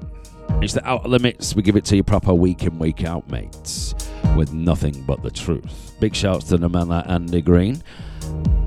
It's 0.61 0.73
the 0.73 0.87
Outta 0.87 1.07
Limits. 1.07 1.55
We 1.55 1.63
give 1.63 1.75
it 1.77 1.85
to 1.85 1.95
you 1.95 2.03
proper 2.03 2.31
week 2.31 2.61
in, 2.61 2.77
week 2.77 3.05
out, 3.05 3.27
mates, 3.31 3.95
with 4.35 4.53
nothing 4.53 5.01
but 5.01 5.23
the 5.23 5.31
truth. 5.31 5.95
Big 5.99 6.13
shouts 6.13 6.45
to 6.49 6.57
the 6.57 6.69
man 6.69 6.89
like 6.89 7.09
Andy 7.09 7.41
Green 7.41 7.81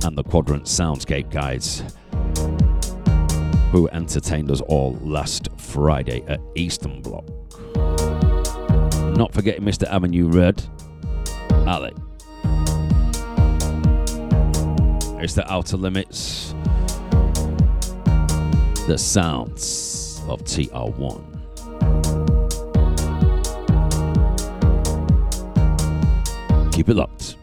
and 0.05 0.19
the 0.19 0.25
Quadrant 0.25 0.65
Soundscape 0.65 1.31
guys 1.31 1.85
who 3.71 3.89
entertained 3.91 4.51
us 4.51 4.61
all 4.63 4.99
last 5.01 5.49
Friday 5.59 6.25
at 6.27 6.41
Eastern 6.57 7.03
Block. 7.03 7.25
Not 9.17 9.33
forgetting 9.33 9.63
Mr. 9.63 9.85
Avenue 9.85 10.29
Red 10.29 10.65
Ali. 11.67 11.93
It's 15.23 15.35
the 15.35 15.45
Outta 15.51 15.77
Limits. 15.77 16.55
The 18.87 18.99
sounds 18.99 20.21
of 20.29 20.45
TR1. 20.45 21.23
Keep 26.73 26.89
it 26.91 26.97
locked. 26.97 27.37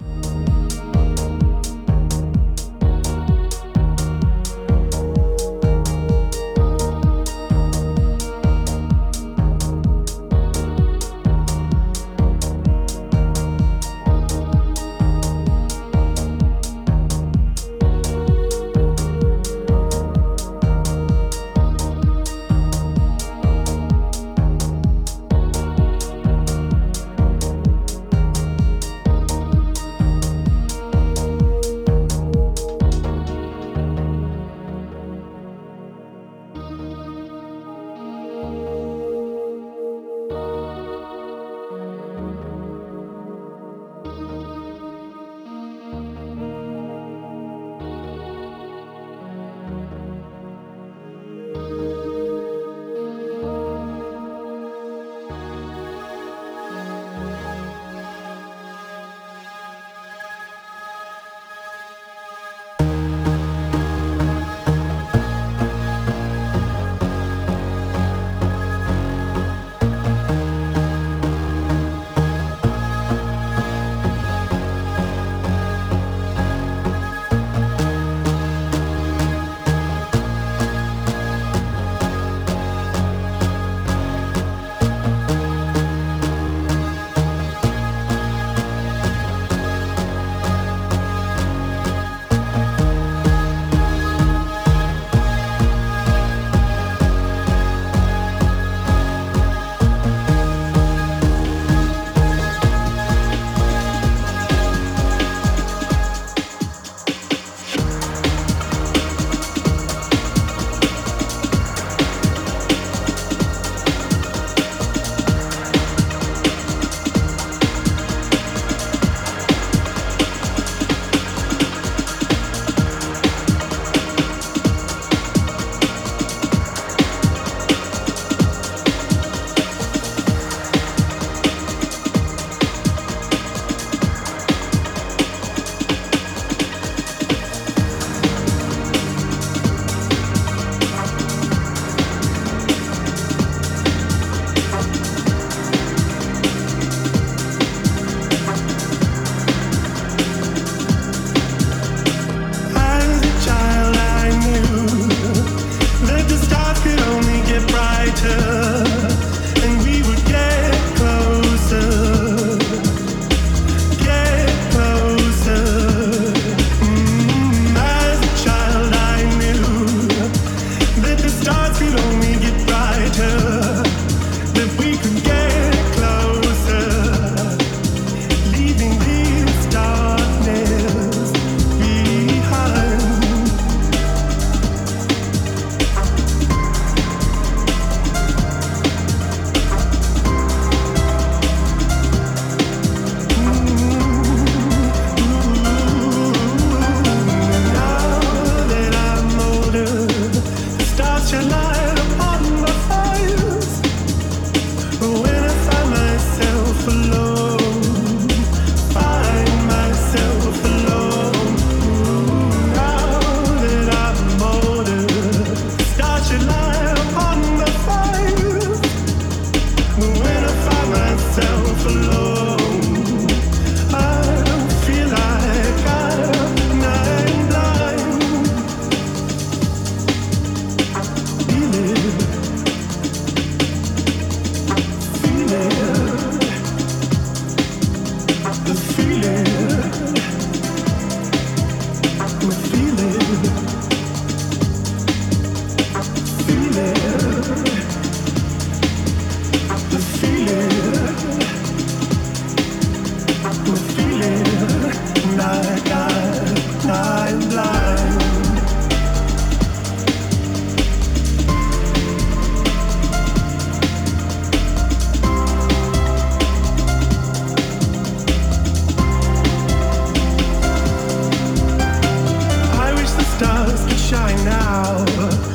now. 274.44 275.51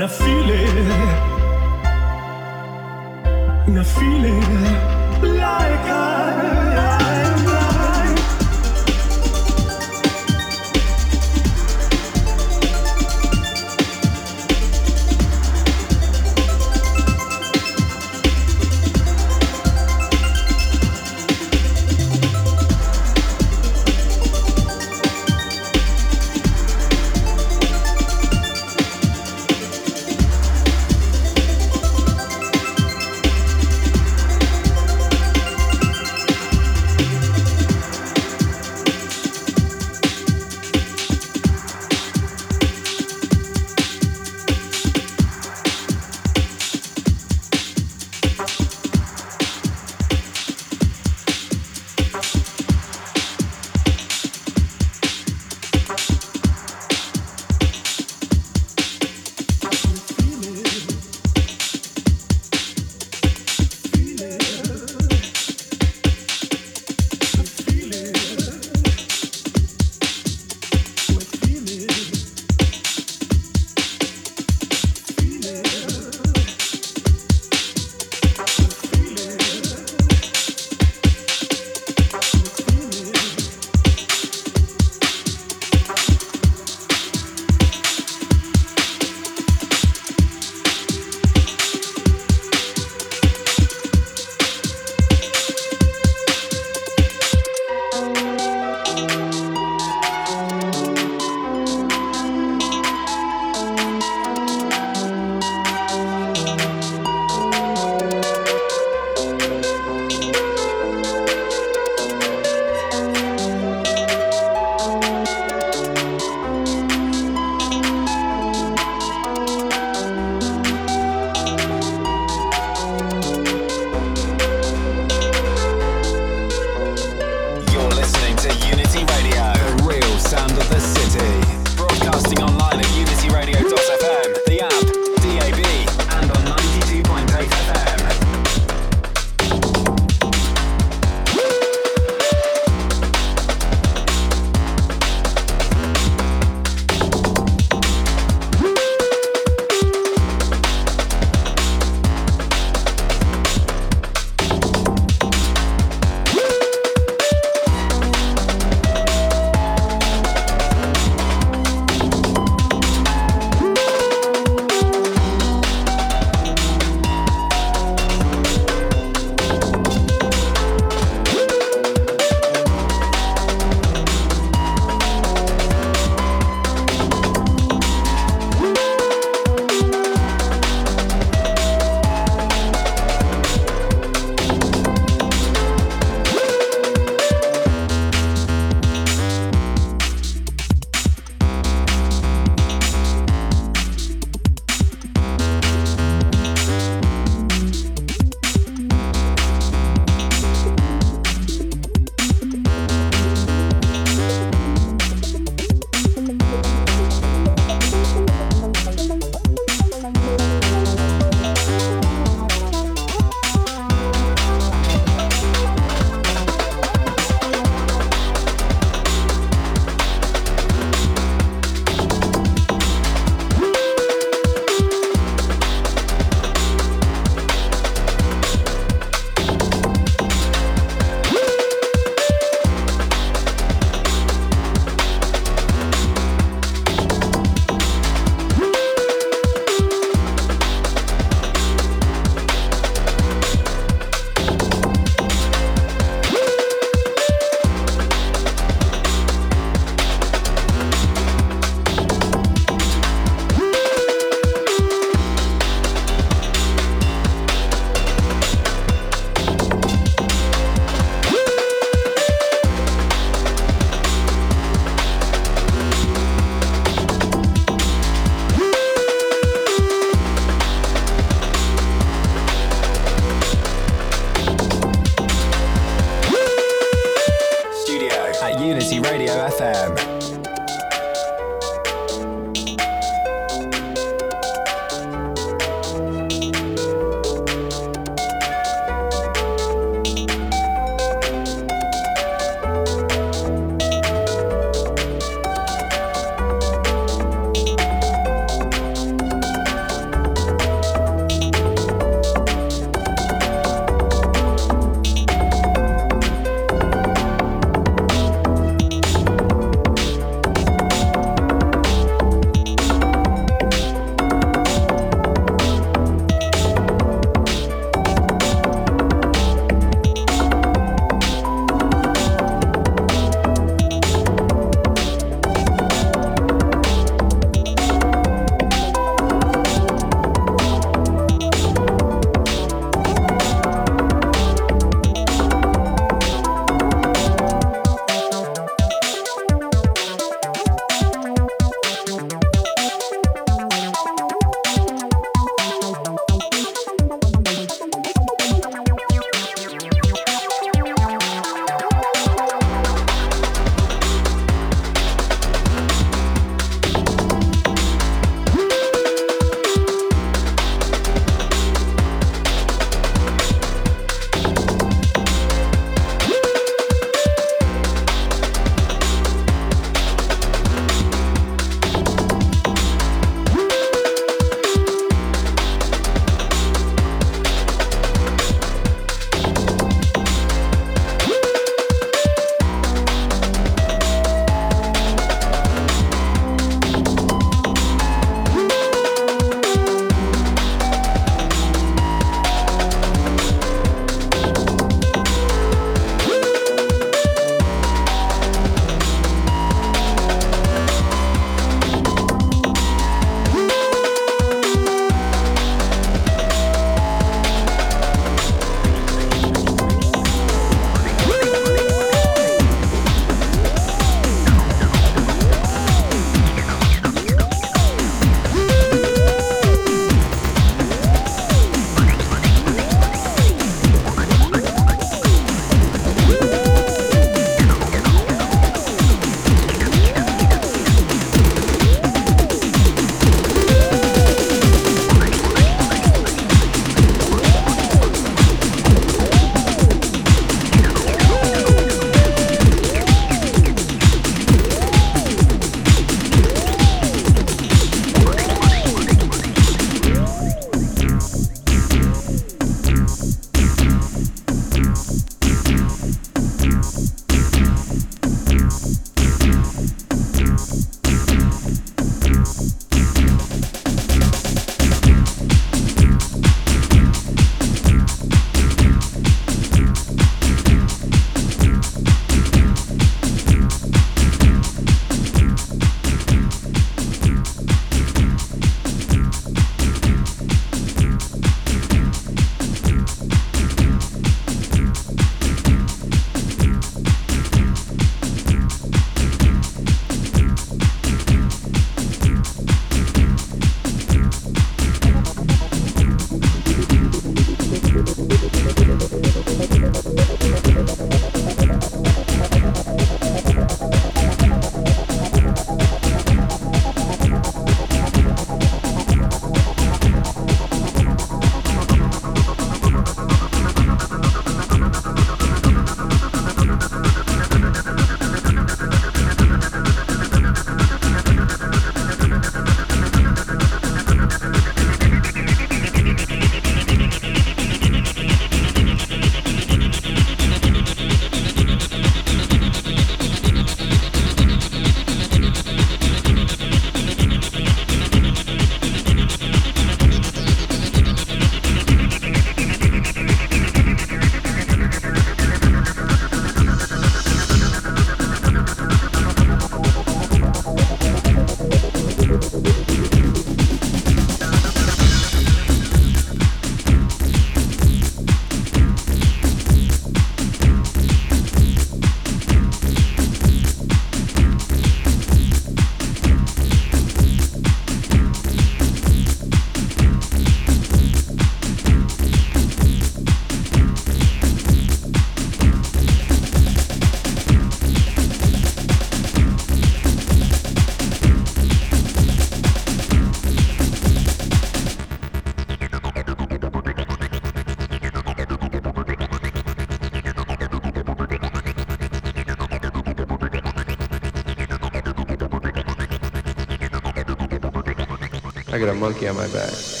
A 598.91 598.95
monkey 598.95 599.27
on 599.27 599.35
my 599.35 599.47
back. 599.47 600.00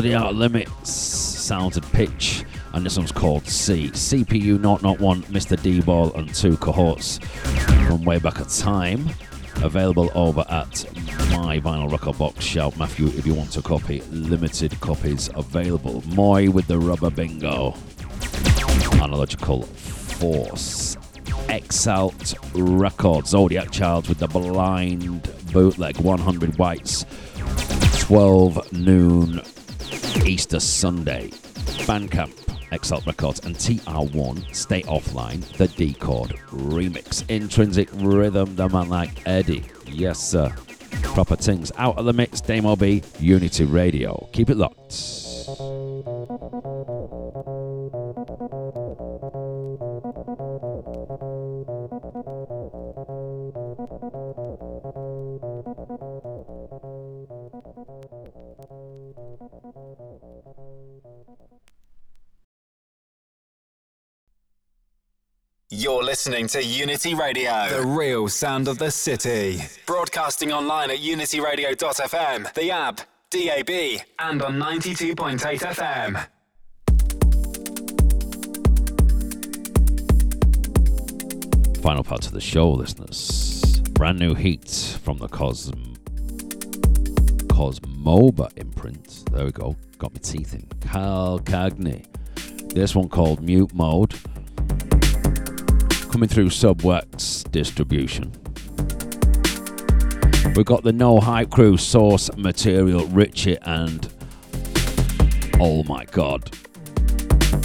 The 0.00 0.14
Outta 0.14 0.30
Limits, 0.30 0.90
Sounds 0.90 1.76
and 1.76 1.84
Pitch, 1.92 2.44
and 2.72 2.86
this 2.86 2.96
one's 2.96 3.12
called 3.12 3.46
C. 3.46 3.88
CPU 3.88 4.58
Not 4.58 4.82
Not 4.82 4.98
One, 4.98 5.22
Mr. 5.24 5.60
D 5.60 5.82
Ball, 5.82 6.10
and 6.14 6.34
two 6.34 6.56
cohorts 6.56 7.18
from 7.86 8.04
way 8.04 8.18
back 8.18 8.40
at 8.40 8.48
time. 8.48 9.10
Available 9.56 10.10
over 10.14 10.40
at 10.48 10.86
my 11.32 11.60
vinyl 11.60 11.92
record 11.92 12.16
box. 12.16 12.42
Shout 12.42 12.78
Matthew 12.78 13.08
if 13.08 13.26
you 13.26 13.34
want 13.34 13.56
a 13.58 13.62
copy. 13.62 14.00
Limited 14.10 14.80
copies 14.80 15.28
available. 15.34 16.02
Moy 16.06 16.48
with 16.48 16.66
the 16.66 16.78
rubber 16.78 17.10
bingo. 17.10 17.74
Analogical 19.02 19.62
Force. 19.62 20.96
Exalt 21.50 22.34
Records. 22.54 23.30
Zodiac 23.30 23.70
Child 23.70 24.08
with 24.08 24.18
the 24.18 24.28
blind 24.28 25.22
bootleg. 25.52 25.98
100 25.98 26.58
whites. 26.58 27.04
12 27.98 28.72
noon 28.72 29.42
Easter 30.50 30.58
Sunday. 30.58 31.28
Bandcamp, 31.86 32.32
Exalt 32.72 33.06
Records, 33.06 33.38
and 33.44 33.54
TR1 33.54 34.52
Stay 34.52 34.82
Offline, 34.82 35.42
the 35.58 35.68
Dechord 35.68 36.36
remix. 36.48 37.22
Intrinsic 37.30 37.88
rhythm, 37.94 38.56
the 38.56 38.68
man 38.68 38.88
like 38.88 39.24
Eddie. 39.28 39.62
Yes, 39.86 40.18
sir. 40.18 40.52
Proper 41.02 41.36
things. 41.36 41.70
Out 41.76 41.98
of 41.98 42.04
the 42.04 42.12
mix, 42.12 42.40
Damo 42.40 42.74
B, 42.74 43.00
Unity 43.20 43.64
Radio. 43.64 44.28
Keep 44.32 44.50
it 44.50 44.56
locked. 44.56 44.79
You're 65.72 66.02
listening 66.02 66.48
to 66.48 66.64
Unity 66.64 67.14
Radio, 67.14 67.68
the 67.70 67.86
real 67.86 68.26
sound 68.26 68.66
of 68.66 68.78
the 68.78 68.90
city. 68.90 69.62
Broadcasting 69.86 70.50
online 70.50 70.90
at 70.90 70.98
unityradio.fm, 70.98 72.52
the 72.54 72.72
app, 72.72 73.02
DAB, 73.30 74.02
and 74.18 74.42
on 74.42 74.58
92.8 74.58 75.38
FM. 75.38 76.26
Final 81.80 82.02
part 82.02 82.26
of 82.26 82.32
the 82.32 82.40
show, 82.40 82.68
listeners. 82.72 83.78
Brand 83.92 84.18
new 84.18 84.34
heat 84.34 84.98
from 85.04 85.18
the 85.18 85.28
Cosm 85.28 85.96
Cosmoba 87.46 88.50
imprint. 88.56 89.22
There 89.30 89.44
we 89.44 89.52
go. 89.52 89.76
Got 89.98 90.14
my 90.14 90.18
teeth 90.20 90.52
in. 90.52 90.66
Kalcagni. 90.80 92.06
This 92.74 92.96
one 92.96 93.08
called 93.08 93.40
Mute 93.40 93.72
Mode 93.72 94.16
coming 96.10 96.28
through 96.28 96.48
Subwax 96.48 97.48
distribution. 97.52 98.32
We've 100.56 100.66
got 100.66 100.82
the 100.82 100.92
No 100.92 101.20
Hype 101.20 101.50
Crew 101.50 101.76
source 101.76 102.34
material, 102.36 103.06
Richie 103.06 103.56
and 103.62 104.12
oh 105.60 105.84
my 105.84 106.04
god, 106.06 106.50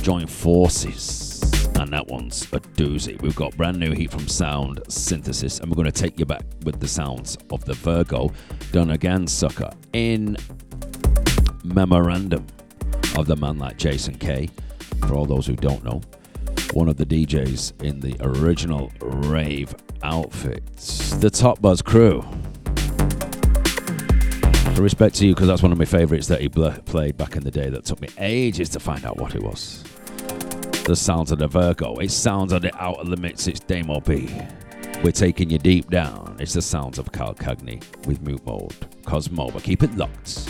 join 0.02 0.28
forces. 0.28 1.32
And 1.78 1.92
that 1.92 2.08
one's 2.08 2.44
a 2.54 2.60
doozy. 2.60 3.20
We've 3.22 3.36
got 3.36 3.58
brand 3.58 3.80
new 3.80 3.92
heat 3.92 4.12
from 4.12 4.28
Sound 4.28 4.80
Synthesis, 4.88 5.60
and 5.60 5.70
we're 5.70 5.76
going 5.76 5.92
to 5.92 5.92
take 5.92 6.20
you 6.20 6.26
back 6.26 6.44
with 6.64 6.80
the 6.80 6.88
sounds 6.88 7.38
of 7.52 7.66
the 7.66 7.74
Virgo, 7.74 8.32
done 8.72 8.92
again, 8.92 9.28
sucker, 9.28 9.72
in 9.94 10.38
memorandum 11.64 12.46
of 13.18 13.26
the 13.26 13.36
man 13.36 13.58
like 13.58 13.78
Jason 13.78 14.16
K. 14.16 14.50
For 15.08 15.16
all 15.16 15.26
those 15.26 15.48
who 15.48 15.56
don't 15.56 15.84
know, 15.84 16.02
one 16.74 16.90
of 16.90 16.98
the 16.98 17.06
DJs 17.06 17.84
in 17.84 18.00
the 18.00 18.16
original 18.22 18.92
rave 19.02 19.74
outfits, 20.04 21.12
the 21.16 21.30
Top 21.30 21.62
Buzz 21.62 21.82
crew. 21.82 22.24
The 24.76 24.82
respect 24.82 25.16
to 25.16 25.28
you, 25.28 25.34
because 25.34 25.48
that's 25.48 25.62
one 25.62 25.72
of 25.72 25.78
my 25.78 25.86
favourites 25.86 26.28
that 26.28 26.42
he 26.42 26.48
bl- 26.50 26.70
played 26.86 27.16
back 27.16 27.36
in 27.36 27.44
the 27.44 27.52
day 27.52 27.70
that 27.70 27.86
took 27.86 28.02
me 28.02 28.10
ages 28.18 28.68
to 28.70 28.80
find 28.80 29.06
out 29.06 29.18
what 29.18 29.34
it 29.36 29.42
was. 29.42 29.84
The 30.86 30.96
sounds 30.96 31.32
of 31.32 31.40
the 31.40 31.48
Virgo. 31.48 31.96
It 31.96 32.12
sounds 32.12 32.52
of 32.52 32.62
the 32.62 32.76
Outta 32.76 33.04
Limits. 33.04 33.48
It's 33.48 33.62
Damo 33.62 34.02
B. 34.02 34.30
We're 35.04 35.12
taking 35.12 35.50
you 35.50 35.58
deep 35.58 35.90
down. 35.90 36.36
It's 36.40 36.54
the 36.54 36.62
sounds 36.62 37.00
of 37.00 37.12
Kalcagni 37.12 37.82
with 38.06 38.22
Mute 38.22 38.46
Mode. 38.46 38.76
Cosmoba 39.04 39.64
keep 39.64 39.82
it 39.82 39.96
locked. 39.96 40.50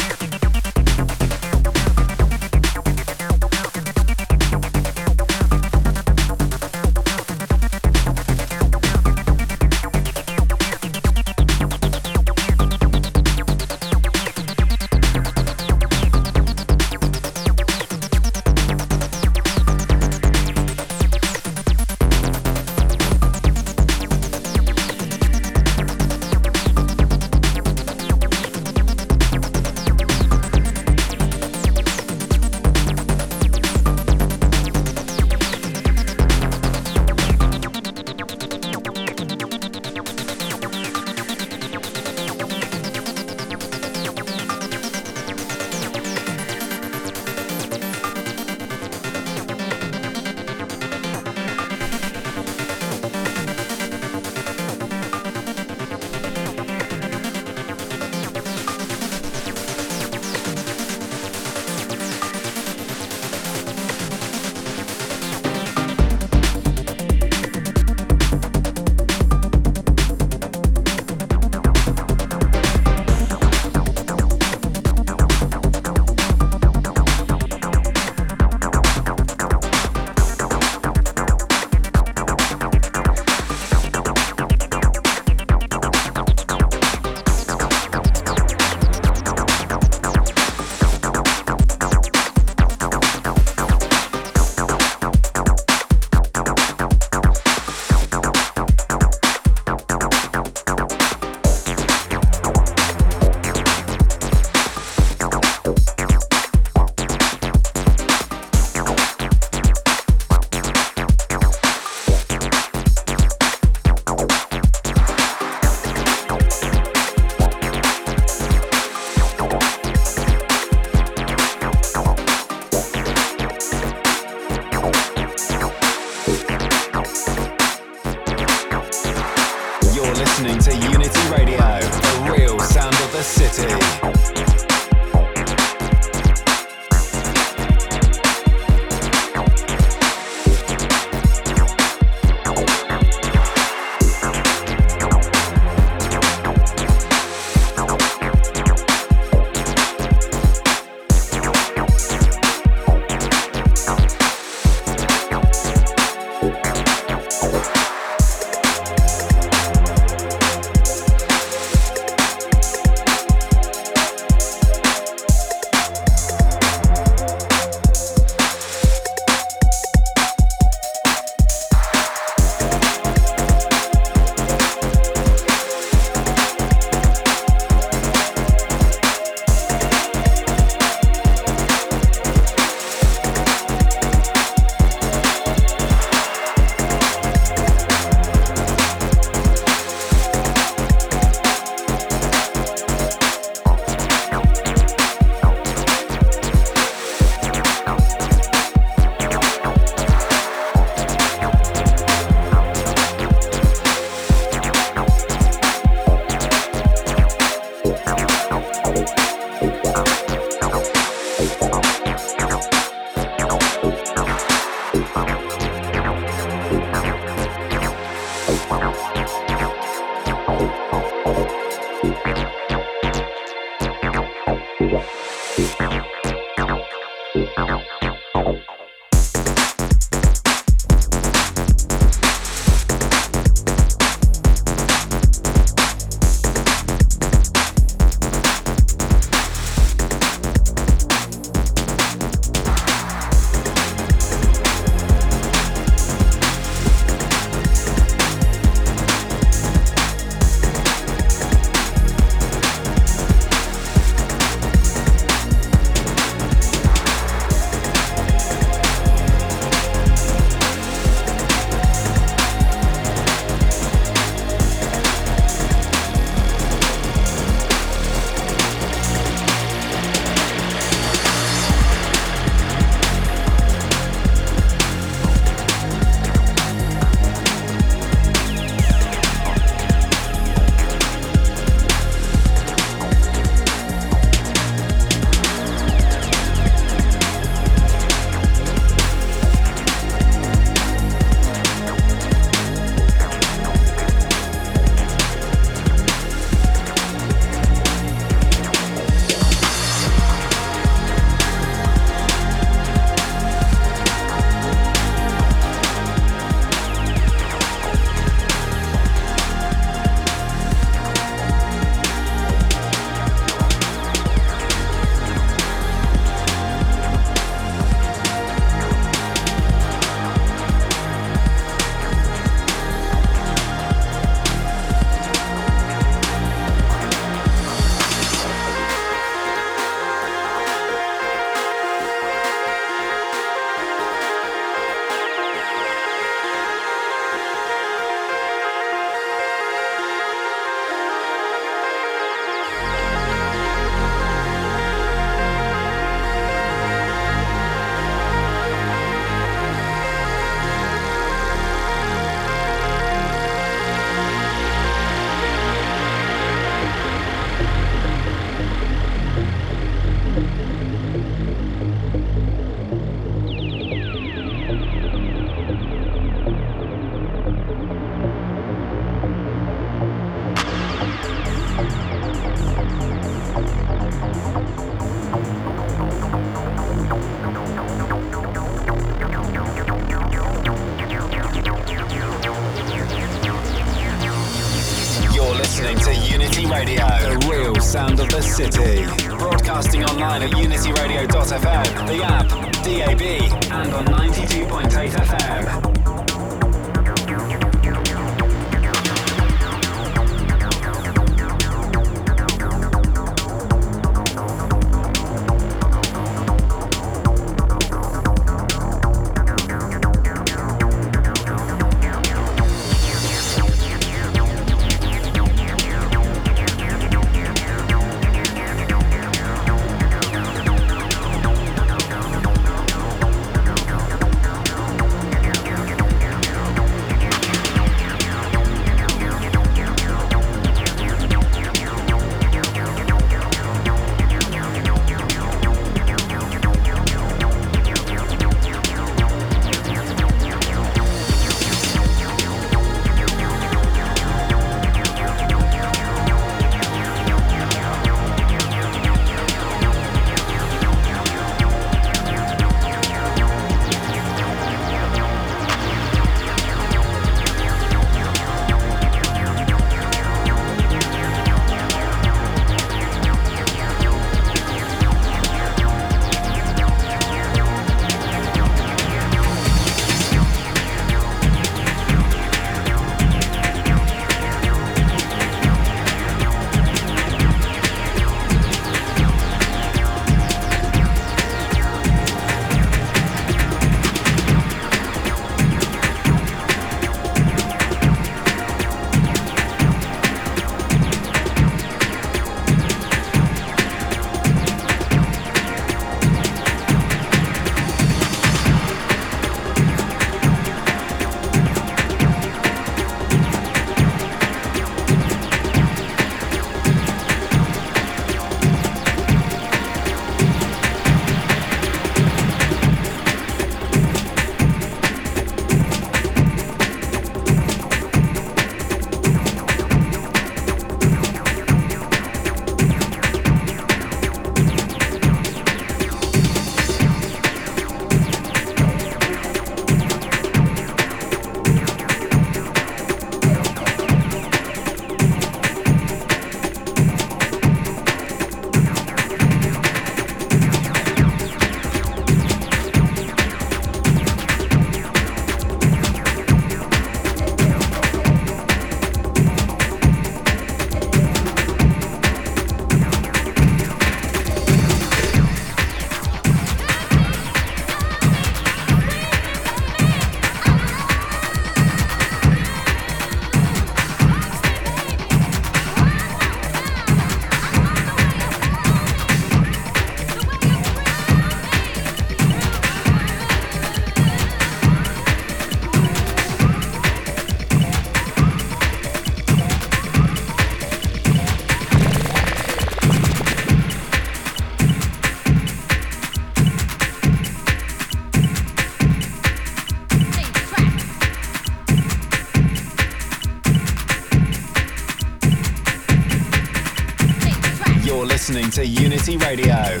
Radio, 599.36 600.00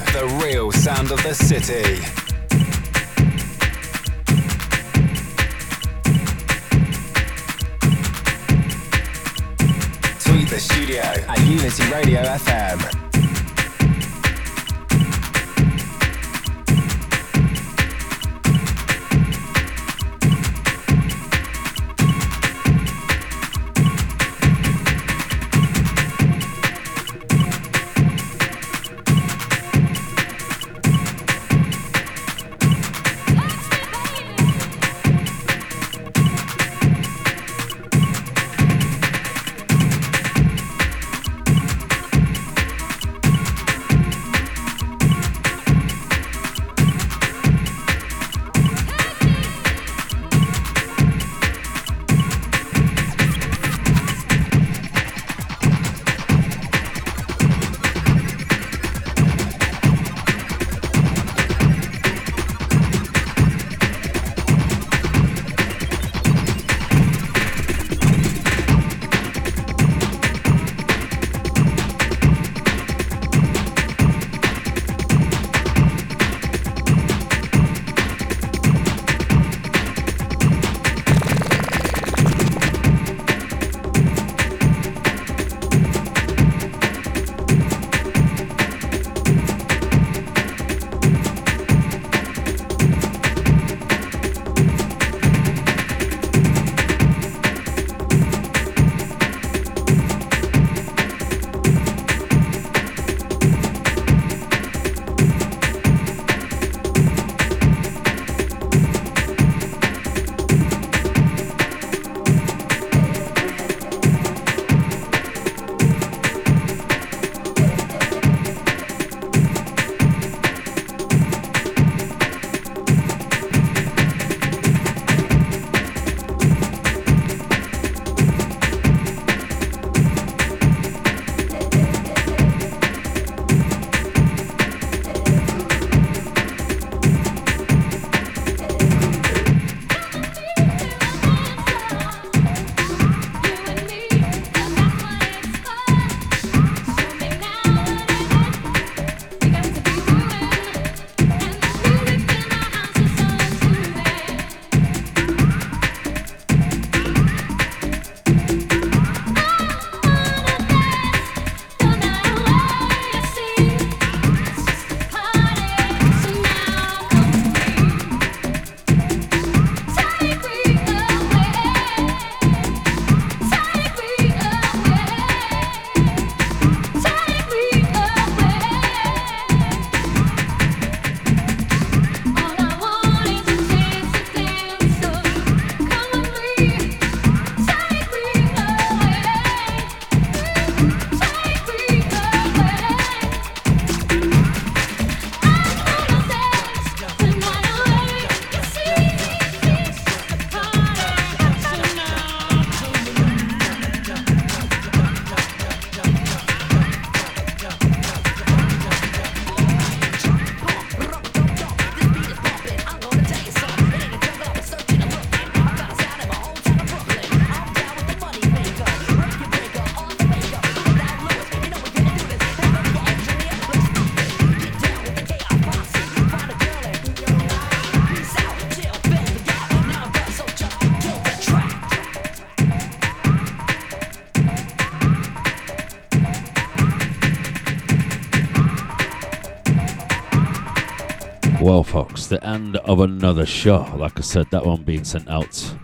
the 242.28 242.44
end 242.44 242.76
of 242.76 243.00
another 243.00 243.46
show. 243.46 243.86
Like 243.96 244.18
I 244.18 244.22
said, 244.22 244.50
that 244.50 244.64
one 244.66 244.82
being 244.82 245.04
sent 245.04 245.28
out 245.28 245.74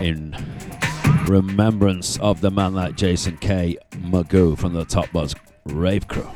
in 0.00 0.36
remembrance 1.26 2.18
of 2.18 2.40
the 2.40 2.50
man 2.50 2.74
like 2.74 2.96
Jason 2.96 3.36
K. 3.38 3.76
Magoo 3.92 4.58
from 4.58 4.72
the 4.72 4.84
Top 4.84 5.10
Buzz 5.12 5.34
Rave 5.64 6.08
Crew. 6.08 6.28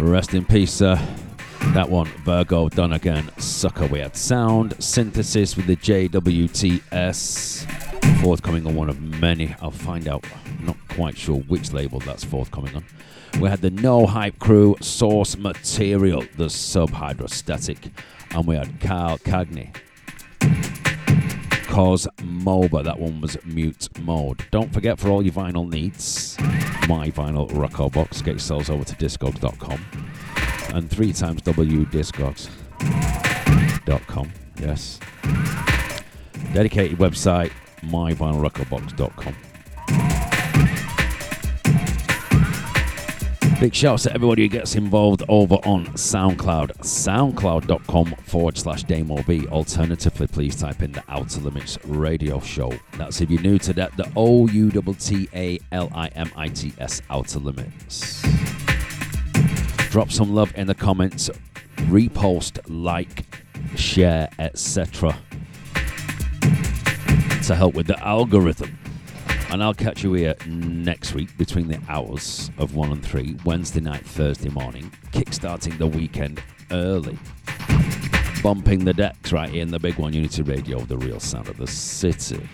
Rest 0.00 0.34
in 0.34 0.44
peace, 0.44 0.72
sir. 0.72 0.96
That 1.72 1.88
one, 1.88 2.06
Virgo, 2.24 2.68
done 2.68 2.92
again. 2.92 3.30
Sucker, 3.38 3.86
we 3.86 4.00
had 4.00 4.16
sound 4.16 4.74
synthesis 4.78 5.56
with 5.56 5.66
the 5.66 5.76
JWTS. 5.76 7.66
Forthcoming 8.20 8.66
on 8.66 8.74
one 8.74 8.90
of 8.90 9.00
many. 9.00 9.54
I'll 9.60 9.70
find 9.70 10.06
out. 10.06 10.24
Quite 10.94 11.18
sure 11.18 11.40
which 11.40 11.72
label 11.72 11.98
that's 12.00 12.24
forthcoming 12.24 12.76
on. 12.76 12.84
We 13.40 13.48
had 13.48 13.60
the 13.60 13.70
No 13.70 14.06
Hype 14.06 14.38
Crew, 14.38 14.76
Source 14.80 15.36
Material, 15.36 16.20
the 16.36 16.46
Subhydrostatic, 16.46 17.90
and 18.30 18.46
we 18.46 18.56
had 18.56 18.68
Kalcagni. 18.80 19.74
Cause 21.66 22.06
MOBA, 22.18 22.84
that 22.84 23.00
one 23.00 23.20
was 23.20 23.36
mute 23.44 23.88
mode. 24.00 24.44
Don't 24.52 24.72
forget 24.72 25.00
for 25.00 25.08
all 25.08 25.22
your 25.22 25.32
vinyl 25.32 25.68
needs, 25.68 26.36
my 26.88 27.10
vinyl 27.10 27.52
record 27.58 27.92
box, 27.92 28.22
get 28.22 28.32
yourselves 28.32 28.70
over 28.70 28.84
to 28.84 28.94
discogs.com 28.94 29.80
and 30.74 30.90
three 30.90 31.12
times 31.12 31.40
wdiscogs.com. 31.42 34.32
Yes. 34.60 34.98
Dedicated 36.52 36.98
website, 36.98 37.52
myvinylrecordbox.com. 37.82 39.36
Big 43.64 43.74
shouts 43.74 44.02
to 44.02 44.12
everybody 44.12 44.42
who 44.42 44.48
gets 44.48 44.74
involved 44.74 45.22
over 45.26 45.54
on 45.64 45.86
SoundCloud, 45.86 46.72
soundcloud.com 46.80 48.14
forward 48.26 48.58
slash 48.58 48.82
Damo 48.82 49.22
B. 49.22 49.46
Alternatively, 49.46 50.26
please 50.26 50.54
type 50.54 50.82
in 50.82 50.92
the 50.92 51.02
Outta 51.08 51.40
Limits 51.40 51.78
radio 51.86 52.38
show. 52.40 52.70
That's 52.98 53.22
if 53.22 53.30
you're 53.30 53.40
new 53.40 53.56
to 53.60 53.72
that, 53.72 53.96
the 53.96 54.06
O 54.16 54.46
U 54.48 54.70
T 54.70 54.92
T 54.98 55.28
A 55.32 55.58
L 55.72 55.90
I 55.94 56.08
M 56.08 56.30
I 56.36 56.48
T 56.48 56.74
S 56.78 57.00
Outta 57.08 57.38
Limits. 57.38 58.20
Drop 59.90 60.12
some 60.12 60.34
love 60.34 60.52
in 60.58 60.66
the 60.66 60.74
comments, 60.74 61.30
repost, 61.88 62.58
like, 62.68 63.24
share, 63.76 64.28
etc. 64.40 65.16
to 67.44 67.54
help 67.54 67.72
with 67.72 67.86
the 67.86 67.98
algorithm. 68.06 68.78
And 69.54 69.62
I'll 69.62 69.72
catch 69.72 70.02
you 70.02 70.14
here 70.14 70.34
next 70.48 71.14
week 71.14 71.38
between 71.38 71.68
the 71.68 71.78
hours 71.88 72.50
of 72.58 72.74
1 72.74 72.90
and 72.90 73.06
3, 73.06 73.36
Wednesday 73.44 73.78
night, 73.78 74.04
Thursday 74.04 74.48
morning, 74.48 74.90
kickstarting 75.12 75.78
the 75.78 75.86
weekend 75.86 76.42
early. 76.72 77.16
Bumping 78.42 78.84
the 78.84 78.92
decks 78.92 79.30
right 79.30 79.48
here 79.48 79.62
in 79.62 79.70
the 79.70 79.78
big 79.78 79.94
one, 79.94 80.12
Unity 80.12 80.42
Radio, 80.42 80.80
the 80.80 80.98
real 80.98 81.20
sound 81.20 81.46
of 81.46 81.56
the 81.56 81.68
city. 81.68 82.48